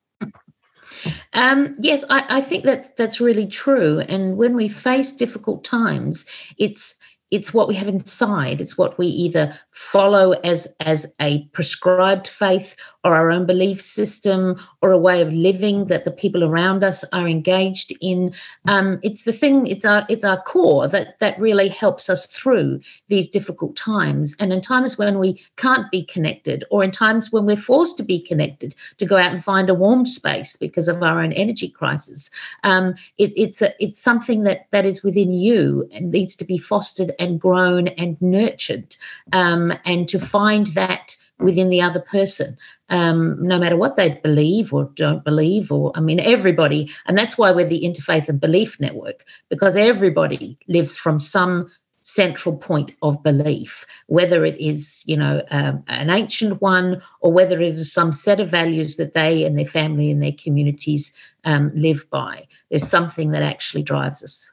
Um, 1.32 1.74
yes, 1.78 2.04
I, 2.10 2.24
I, 2.28 2.40
think 2.40 2.64
that's 2.64 2.88
that's 2.96 3.20
really 3.20 3.46
true. 3.46 4.00
And 4.00 4.36
when 4.36 4.56
we 4.56 4.68
face 4.68 5.12
difficult 5.12 5.62
times, 5.62 6.24
it's 6.56 6.94
it's 7.30 7.52
what 7.52 7.68
we 7.68 7.74
have 7.74 7.88
inside. 7.88 8.60
It's 8.60 8.78
what 8.78 8.98
we 8.98 9.06
either 9.06 9.54
follow 9.72 10.32
as 10.44 10.68
as 10.80 11.06
a 11.20 11.44
prescribed 11.52 12.28
faith 12.28 12.74
or 13.04 13.14
our 13.14 13.30
own 13.30 13.46
belief 13.46 13.80
system 13.80 14.56
or 14.82 14.90
a 14.92 14.98
way 14.98 15.22
of 15.22 15.32
living 15.32 15.86
that 15.86 16.04
the 16.04 16.10
people 16.10 16.44
around 16.44 16.82
us 16.84 17.04
are 17.12 17.28
engaged 17.28 17.92
in. 18.00 18.32
Um, 18.66 18.98
it's 19.02 19.24
the 19.24 19.32
thing 19.32 19.66
it's 19.66 19.84
our 19.84 20.04
it's 20.08 20.24
our 20.24 20.40
core 20.42 20.88
that 20.88 21.18
that 21.20 21.38
really 21.38 21.68
helps 21.68 22.08
us 22.08 22.26
through 22.26 22.80
these 23.08 23.28
difficult 23.28 23.76
times. 23.76 24.34
And 24.38 24.52
in 24.52 24.60
times 24.60 24.98
when 24.98 25.18
we 25.18 25.42
can't 25.56 25.90
be 25.90 26.04
connected 26.04 26.64
or 26.70 26.84
in 26.84 26.90
times 26.90 27.32
when 27.32 27.46
we're 27.46 27.56
forced 27.56 27.96
to 27.98 28.02
be 28.02 28.20
connected 28.20 28.74
to 28.98 29.06
go 29.06 29.16
out 29.16 29.32
and 29.32 29.44
find 29.44 29.70
a 29.70 29.74
warm 29.74 30.06
space 30.06 30.56
because 30.56 30.88
of 30.88 31.02
our 31.02 31.22
own 31.22 31.32
energy 31.32 31.68
crisis 31.68 32.30
um, 32.64 32.94
it, 33.18 33.32
it's 33.36 33.62
a 33.62 33.72
it's 33.82 34.00
something 34.00 34.42
that 34.44 34.66
that 34.70 34.84
is 34.84 35.02
within 35.02 35.32
you 35.32 35.88
and 35.92 36.10
needs 36.10 36.36
to 36.36 36.44
be 36.44 36.58
fostered 36.58 37.12
and 37.18 37.40
grown 37.40 37.88
and 37.88 38.20
nurtured, 38.20 38.96
um, 39.32 39.72
and 39.84 40.08
to 40.08 40.18
find 40.18 40.68
that 40.68 41.16
within 41.38 41.68
the 41.68 41.80
other 41.80 42.00
person, 42.00 42.56
um, 42.88 43.36
no 43.40 43.58
matter 43.58 43.76
what 43.76 43.96
they 43.96 44.10
believe 44.22 44.72
or 44.72 44.90
don't 44.94 45.24
believe, 45.24 45.70
or 45.70 45.92
I 45.94 46.00
mean, 46.00 46.20
everybody, 46.20 46.90
and 47.06 47.16
that's 47.16 47.38
why 47.38 47.52
we're 47.52 47.68
the 47.68 47.84
interfaith 47.84 48.28
and 48.28 48.40
belief 48.40 48.78
network, 48.80 49.24
because 49.48 49.76
everybody 49.76 50.58
lives 50.68 50.96
from 50.96 51.20
some 51.20 51.70
central 52.02 52.56
point 52.56 52.92
of 53.02 53.22
belief, 53.22 53.84
whether 54.06 54.44
it 54.44 54.58
is, 54.58 55.02
you 55.06 55.16
know, 55.16 55.42
um, 55.50 55.84
an 55.88 56.08
ancient 56.08 56.60
one 56.62 57.02
or 57.20 57.30
whether 57.30 57.60
it 57.60 57.74
is 57.74 57.92
some 57.92 58.12
set 58.12 58.40
of 58.40 58.48
values 58.48 58.96
that 58.96 59.12
they 59.12 59.44
and 59.44 59.58
their 59.58 59.66
family 59.66 60.10
and 60.10 60.22
their 60.22 60.32
communities 60.32 61.12
um, 61.44 61.70
live 61.74 62.08
by. 62.10 62.46
There's 62.70 62.88
something 62.88 63.32
that 63.32 63.42
actually 63.42 63.82
drives 63.82 64.22
us. 64.24 64.50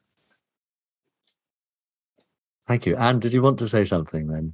Thank 2.68 2.86
you. 2.86 2.96
Ann, 2.96 3.20
did 3.20 3.34
you 3.34 3.42
want 3.42 3.60
to 3.60 3.68
say 3.68 3.84
something 3.84 4.28
then? 4.28 4.54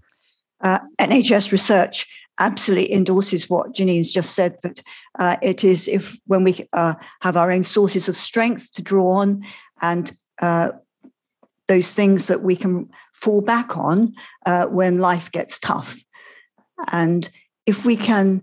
Uh, 0.62 0.80
NHS 1.00 1.52
research 1.52 2.08
absolutely 2.40 2.92
endorses 2.92 3.50
what 3.50 3.74
Janine's 3.74 4.12
just 4.12 4.34
said 4.34 4.58
that 4.64 4.82
uh, 5.20 5.38
it 5.42 5.64
is 5.64 5.88
if 5.88 6.18
when 6.28 6.44
we 6.44 6.68
uh, 6.74 6.96
have 7.22 7.38
our 7.38 7.52
own 7.52 7.64
sources 7.64 8.10
of 8.10 8.18
strength 8.18 8.72
to 8.74 8.82
draw 8.82 9.20
on 9.20 9.44
and 9.82 10.12
uh, 10.42 10.72
those 11.68 11.94
things 11.94 12.28
that 12.28 12.42
we 12.42 12.56
can 12.56 12.90
fall 13.14 13.42
back 13.42 13.78
on 13.78 14.14
uh, 14.46 14.66
when 14.66 15.00
life 15.00 15.32
gets 15.32 15.60
tough. 15.60 16.04
And 16.92 17.30
if 17.66 17.86
we 17.86 17.96
can 17.96 18.42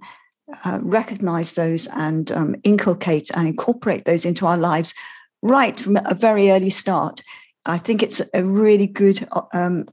uh, 0.65 0.79
recognize 0.83 1.53
those 1.53 1.89
and 1.89 2.31
um, 2.33 2.57
inculcate 2.63 3.31
and 3.35 3.49
incorporate 3.49 4.05
those 4.05 4.25
into 4.25 4.47
our 4.47 4.57
lives 4.57 4.95
right 5.43 5.79
from 5.79 5.97
a 5.97 6.15
very 6.15 6.51
early 6.51 6.71
start, 6.71 7.23
I 7.69 7.79
think 7.79 8.03
it's 8.03 8.21
a 8.33 8.45
really 8.45 8.87
good 8.87 9.29
um, 9.53 9.87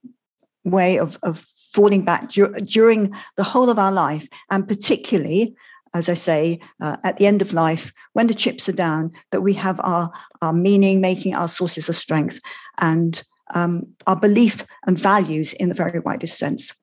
way 0.64 0.98
of, 0.98 1.20
of 1.24 1.46
falling 1.74 2.04
back 2.04 2.30
dur- 2.30 2.60
during 2.64 3.14
the 3.36 3.44
whole 3.44 3.70
of 3.70 3.78
our 3.78 3.92
life, 3.92 4.28
and 4.50 4.68
particularly, 4.68 5.56
as 5.94 6.10
I 6.10 6.14
say, 6.14 6.60
uh, 6.82 6.96
at 7.04 7.18
the 7.18 7.28
end 7.28 7.42
of 7.42 7.54
life, 7.54 7.94
when 8.14 8.28
the 8.28 8.34
chips 8.34 8.68
are 8.70 8.74
down, 8.74 9.12
that 9.32 9.42
we 9.42 9.54
have 9.54 9.80
our, 9.84 10.12
our 10.42 10.54
meaning, 10.54 11.02
making 11.02 11.36
our 11.36 11.48
sources 11.48 11.90
of 11.90 11.96
strength, 11.96 12.40
and 12.80 13.22
um, 13.54 13.84
our 14.08 14.16
belief 14.16 14.66
and 14.88 14.98
values 14.98 15.54
in 15.54 15.70
the 15.70 15.76
very 15.76 16.00
widest 16.00 16.40
sense. 16.40 16.74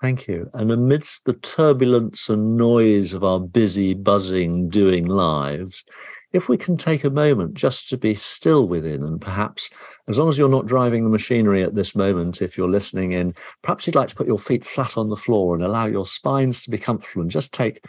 Thank 0.00 0.28
you. 0.28 0.50
And 0.54 0.70
amidst 0.70 1.24
the 1.24 1.32
turbulence 1.34 2.28
and 2.28 2.56
noise 2.56 3.14
of 3.14 3.24
our 3.24 3.40
busy, 3.40 3.94
buzzing, 3.94 4.68
doing 4.68 5.06
lives, 5.06 5.84
if 6.34 6.48
we 6.48 6.58
can 6.58 6.76
take 6.76 7.04
a 7.04 7.10
moment 7.10 7.54
just 7.54 7.88
to 7.88 7.96
be 7.96 8.12
still 8.12 8.66
within, 8.66 9.04
and 9.04 9.20
perhaps 9.20 9.70
as 10.08 10.18
long 10.18 10.28
as 10.28 10.36
you're 10.36 10.48
not 10.48 10.66
driving 10.66 11.04
the 11.04 11.10
machinery 11.10 11.62
at 11.62 11.76
this 11.76 11.94
moment, 11.94 12.42
if 12.42 12.58
you're 12.58 12.68
listening 12.68 13.12
in, 13.12 13.32
perhaps 13.62 13.86
you'd 13.86 13.94
like 13.94 14.08
to 14.08 14.16
put 14.16 14.26
your 14.26 14.38
feet 14.38 14.64
flat 14.64 14.98
on 14.98 15.10
the 15.10 15.16
floor 15.16 15.54
and 15.54 15.62
allow 15.62 15.86
your 15.86 16.04
spines 16.04 16.64
to 16.64 16.70
be 16.70 16.76
comfortable 16.76 17.22
and 17.22 17.30
just 17.30 17.54
take 17.54 17.84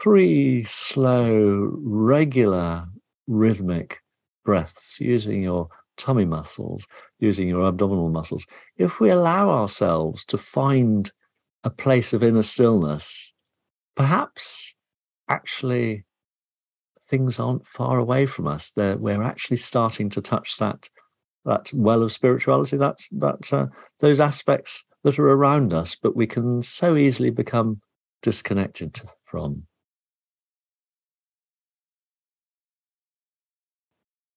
three 0.00 0.62
slow, 0.62 1.68
regular, 1.82 2.86
rhythmic 3.26 3.98
breaths 4.44 4.98
using 5.00 5.42
your 5.42 5.68
tummy 5.96 6.24
muscles, 6.24 6.86
using 7.18 7.48
your 7.48 7.66
abdominal 7.66 8.08
muscles. 8.08 8.46
If 8.76 9.00
we 9.00 9.10
allow 9.10 9.50
ourselves 9.50 10.24
to 10.26 10.38
find 10.38 11.10
a 11.64 11.70
place 11.70 12.12
of 12.12 12.22
inner 12.22 12.44
stillness, 12.44 13.34
perhaps 13.96 14.76
actually 15.28 16.04
things 17.10 17.40
aren't 17.40 17.66
far 17.66 17.98
away 17.98 18.24
from 18.24 18.46
us. 18.46 18.70
They're, 18.70 18.96
we're 18.96 19.22
actually 19.22 19.56
starting 19.58 20.08
to 20.10 20.22
touch 20.22 20.56
that 20.58 20.88
that 21.44 21.70
well 21.74 22.02
of 22.02 22.12
spirituality, 22.12 22.76
that 22.76 22.98
that 23.12 23.52
uh, 23.52 23.66
those 23.98 24.20
aspects 24.20 24.84
that 25.02 25.18
are 25.18 25.28
around 25.28 25.72
us, 25.72 25.96
but 25.96 26.14
we 26.14 26.26
can 26.26 26.62
so 26.62 26.96
easily 26.96 27.30
become 27.30 27.80
disconnected 28.22 29.00
from. 29.24 29.66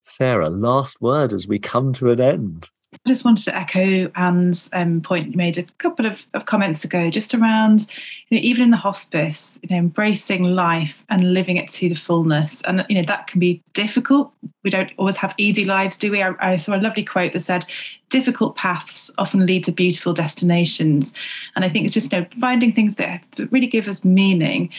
Sarah, 0.04 0.50
last 0.50 1.02
word 1.02 1.34
as 1.34 1.48
we 1.48 1.60
come 1.60 1.94
to 1.94 2.12
an 2.12 2.20
end. 2.20 2.70
I 3.06 3.10
just 3.10 3.26
wanted 3.26 3.44
to 3.46 3.56
echo 3.56 4.12
Ann's 4.16 4.70
um, 4.74 5.02
point 5.02 5.32
you 5.32 5.38
made 5.38 5.58
a 5.58 5.64
couple 5.78 6.06
of, 6.06 6.20
of 6.34 6.46
comments 6.46 6.84
ago, 6.84 7.10
just 7.10 7.34
around, 7.34 7.88
you 8.30 8.38
know, 8.38 8.44
even 8.44 8.64
in 8.64 8.72
the 8.72 8.78
hospice, 8.78 9.60
you 9.62 9.70
know, 9.70 9.80
embracing 9.80 10.44
life 10.44 10.96
and 11.10 11.34
living 11.34 11.58
it 11.58 11.70
to 11.72 11.90
the 11.90 11.96
fullness. 11.96 12.62
And, 12.66 12.86
you 12.90 12.96
know, 12.96 13.06
that 13.08 13.28
can 13.28 13.40
be 13.40 13.62
difficult. 13.74 14.32
We 14.64 14.70
don't 14.70 14.92
always 14.98 15.16
have 15.18 15.34
easy 15.38 15.66
lives, 15.66 15.98
do 15.98 16.12
we? 16.12 16.22
I, 16.22 16.34
I 16.40 16.56
saw 16.56 16.76
a 16.76 16.82
lovely 16.82 17.04
quote 17.04 17.34
that 17.34 17.42
said, 17.42 17.66
difficult 18.10 18.56
paths 18.56 19.12
often 19.18 19.46
lead 19.46 19.66
to 19.66 19.72
beautiful 19.72 20.14
destinations. 20.14 21.12
And 21.56 21.66
I 21.66 21.70
think 21.70 21.86
it's 21.86 21.94
just, 21.94 22.12
you 22.12 22.20
know, 22.20 22.28
finding 22.40 22.74
things 22.74 22.96
that 22.96 23.22
really 23.52 23.68
give 23.68 23.88
us 23.88 24.04
meaning 24.04 24.70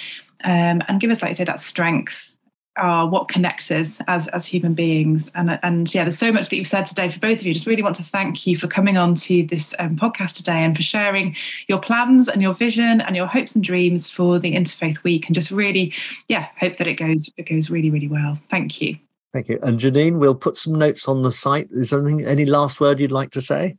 um, 0.45 0.83
and 0.89 1.01
give 1.01 1.11
us, 1.11 1.23
like 1.23 1.31
I 1.31 1.35
say, 1.35 1.45
that 1.45 1.61
strength 1.61 2.34
are 2.77 3.09
what 3.09 3.29
connects 3.29 3.71
us 3.71 3.99
as 4.09 4.27
as 4.29 4.47
human 4.47 4.75
beings. 4.75 5.31
And 5.35 5.59
and 5.63 5.93
yeah 5.95 6.05
there's 6.05 6.19
so 6.19 6.33
much 6.33 6.49
that 6.49 6.57
you've 6.57 6.69
said 6.69 6.87
today 6.87 7.11
for 7.11 7.19
both 7.19 7.39
of 7.39 7.45
you. 7.45 7.55
Just 7.55 7.67
really 7.67 7.83
want 7.83 7.97
to 7.97 8.05
thank 8.05 8.47
you 8.47 8.57
for 8.57 8.67
coming 8.67 8.97
on 8.97 9.15
to 9.17 9.47
this 9.47 9.75
um, 9.79 9.97
podcast 9.97 10.33
today 10.33 10.65
and 10.65 10.77
for 10.77 10.83
sharing 10.83 11.37
your 11.69 11.81
plans 11.81 12.29
and 12.29 12.43
your 12.43 12.55
vision 12.55 13.01
and 13.01 13.17
your 13.17 13.27
hopes 13.27 13.55
and 13.55 13.63
dreams 13.63 14.09
for 14.09 14.39
the 14.39 14.55
interfaith 14.55 15.03
week. 15.03 15.27
And 15.27 15.35
just 15.35 15.51
really 15.51 15.93
yeah 16.29 16.49
hope 16.59 16.79
that 16.79 16.87
it 16.87 16.95
goes 16.95 17.31
it 17.37 17.49
goes 17.49 17.71
really 17.71 17.91
really 17.91 18.09
well. 18.09 18.39
Thank 18.51 18.81
you. 18.81 18.97
Thank 19.33 19.49
you. 19.49 19.59
And 19.63 19.79
janine 19.79 20.19
we'll 20.19 20.35
put 20.35 20.59
some 20.59 20.75
notes 20.75 21.09
on 21.09 21.23
the 21.23 21.33
site. 21.33 21.69
Is 21.71 21.91
there 21.91 22.01
anything 22.01 22.27
any 22.27 22.47
last 22.47 22.81
word 22.81 23.01
you'd 23.01 23.13
like 23.13 23.31
to 23.33 23.41
say? 23.41 23.77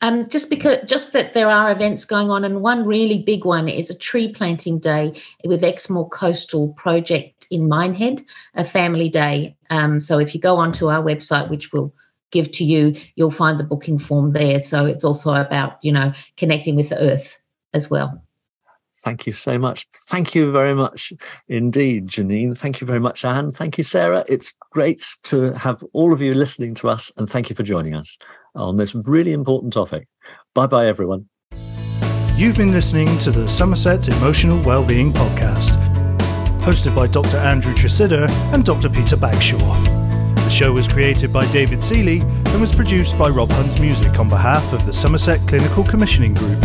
Um, 0.00 0.28
just 0.28 0.50
because, 0.50 0.78
just 0.86 1.12
that 1.12 1.34
there 1.34 1.50
are 1.50 1.72
events 1.72 2.04
going 2.04 2.30
on, 2.30 2.44
and 2.44 2.60
one 2.62 2.86
really 2.86 3.22
big 3.22 3.44
one 3.44 3.68
is 3.68 3.90
a 3.90 3.98
tree 3.98 4.32
planting 4.32 4.78
day 4.78 5.20
with 5.44 5.64
Exmoor 5.64 6.08
Coastal 6.10 6.72
Project 6.74 7.37
in 7.50 7.68
Minehead, 7.68 8.24
a 8.54 8.64
family 8.64 9.08
day. 9.08 9.56
Um, 9.70 9.98
so 10.00 10.18
if 10.18 10.34
you 10.34 10.40
go 10.40 10.56
onto 10.56 10.88
our 10.88 11.02
website, 11.02 11.50
which 11.50 11.72
we'll 11.72 11.92
give 12.30 12.52
to 12.52 12.64
you, 12.64 12.94
you'll 13.16 13.30
find 13.30 13.58
the 13.58 13.64
booking 13.64 13.98
form 13.98 14.32
there. 14.32 14.60
So 14.60 14.84
it's 14.84 15.04
also 15.04 15.34
about 15.34 15.78
you 15.82 15.92
know 15.92 16.12
connecting 16.36 16.76
with 16.76 16.90
the 16.90 17.00
earth 17.00 17.38
as 17.74 17.90
well. 17.90 18.22
Thank 19.00 19.26
you 19.26 19.32
so 19.32 19.58
much. 19.58 19.86
Thank 20.08 20.34
you 20.34 20.50
very 20.50 20.74
much 20.74 21.12
indeed, 21.48 22.08
Janine. 22.08 22.58
Thank 22.58 22.80
you 22.80 22.86
very 22.86 22.98
much, 22.98 23.24
Ann. 23.24 23.52
Thank 23.52 23.78
you, 23.78 23.84
Sarah. 23.84 24.24
It's 24.28 24.52
great 24.72 25.06
to 25.24 25.52
have 25.52 25.84
all 25.92 26.12
of 26.12 26.20
you 26.20 26.34
listening 26.34 26.74
to 26.76 26.88
us, 26.88 27.12
and 27.16 27.30
thank 27.30 27.48
you 27.48 27.56
for 27.56 27.62
joining 27.62 27.94
us 27.94 28.18
on 28.54 28.76
this 28.76 28.94
really 28.94 29.32
important 29.32 29.72
topic. 29.72 30.08
Bye 30.54 30.66
bye, 30.66 30.86
everyone. 30.86 31.28
You've 32.36 32.56
been 32.56 32.72
listening 32.72 33.18
to 33.18 33.30
the 33.30 33.48
Somerset 33.48 34.08
Emotional 34.08 34.60
Wellbeing 34.62 35.12
Podcast 35.12 35.77
hosted 36.68 36.94
by 36.94 37.06
Dr. 37.06 37.38
Andrew 37.38 37.72
Tresidder 37.72 38.28
and 38.52 38.62
Dr. 38.62 38.90
Peter 38.90 39.16
Bagshaw. 39.16 39.58
The 40.34 40.50
show 40.50 40.70
was 40.70 40.86
created 40.86 41.32
by 41.32 41.50
David 41.50 41.82
Seeley 41.82 42.20
and 42.20 42.60
was 42.60 42.74
produced 42.74 43.18
by 43.18 43.30
Rob 43.30 43.50
Huns 43.52 43.80
Music 43.80 44.18
on 44.18 44.28
behalf 44.28 44.70
of 44.74 44.84
the 44.84 44.92
Somerset 44.92 45.40
Clinical 45.48 45.82
Commissioning 45.82 46.34
Group. 46.34 46.62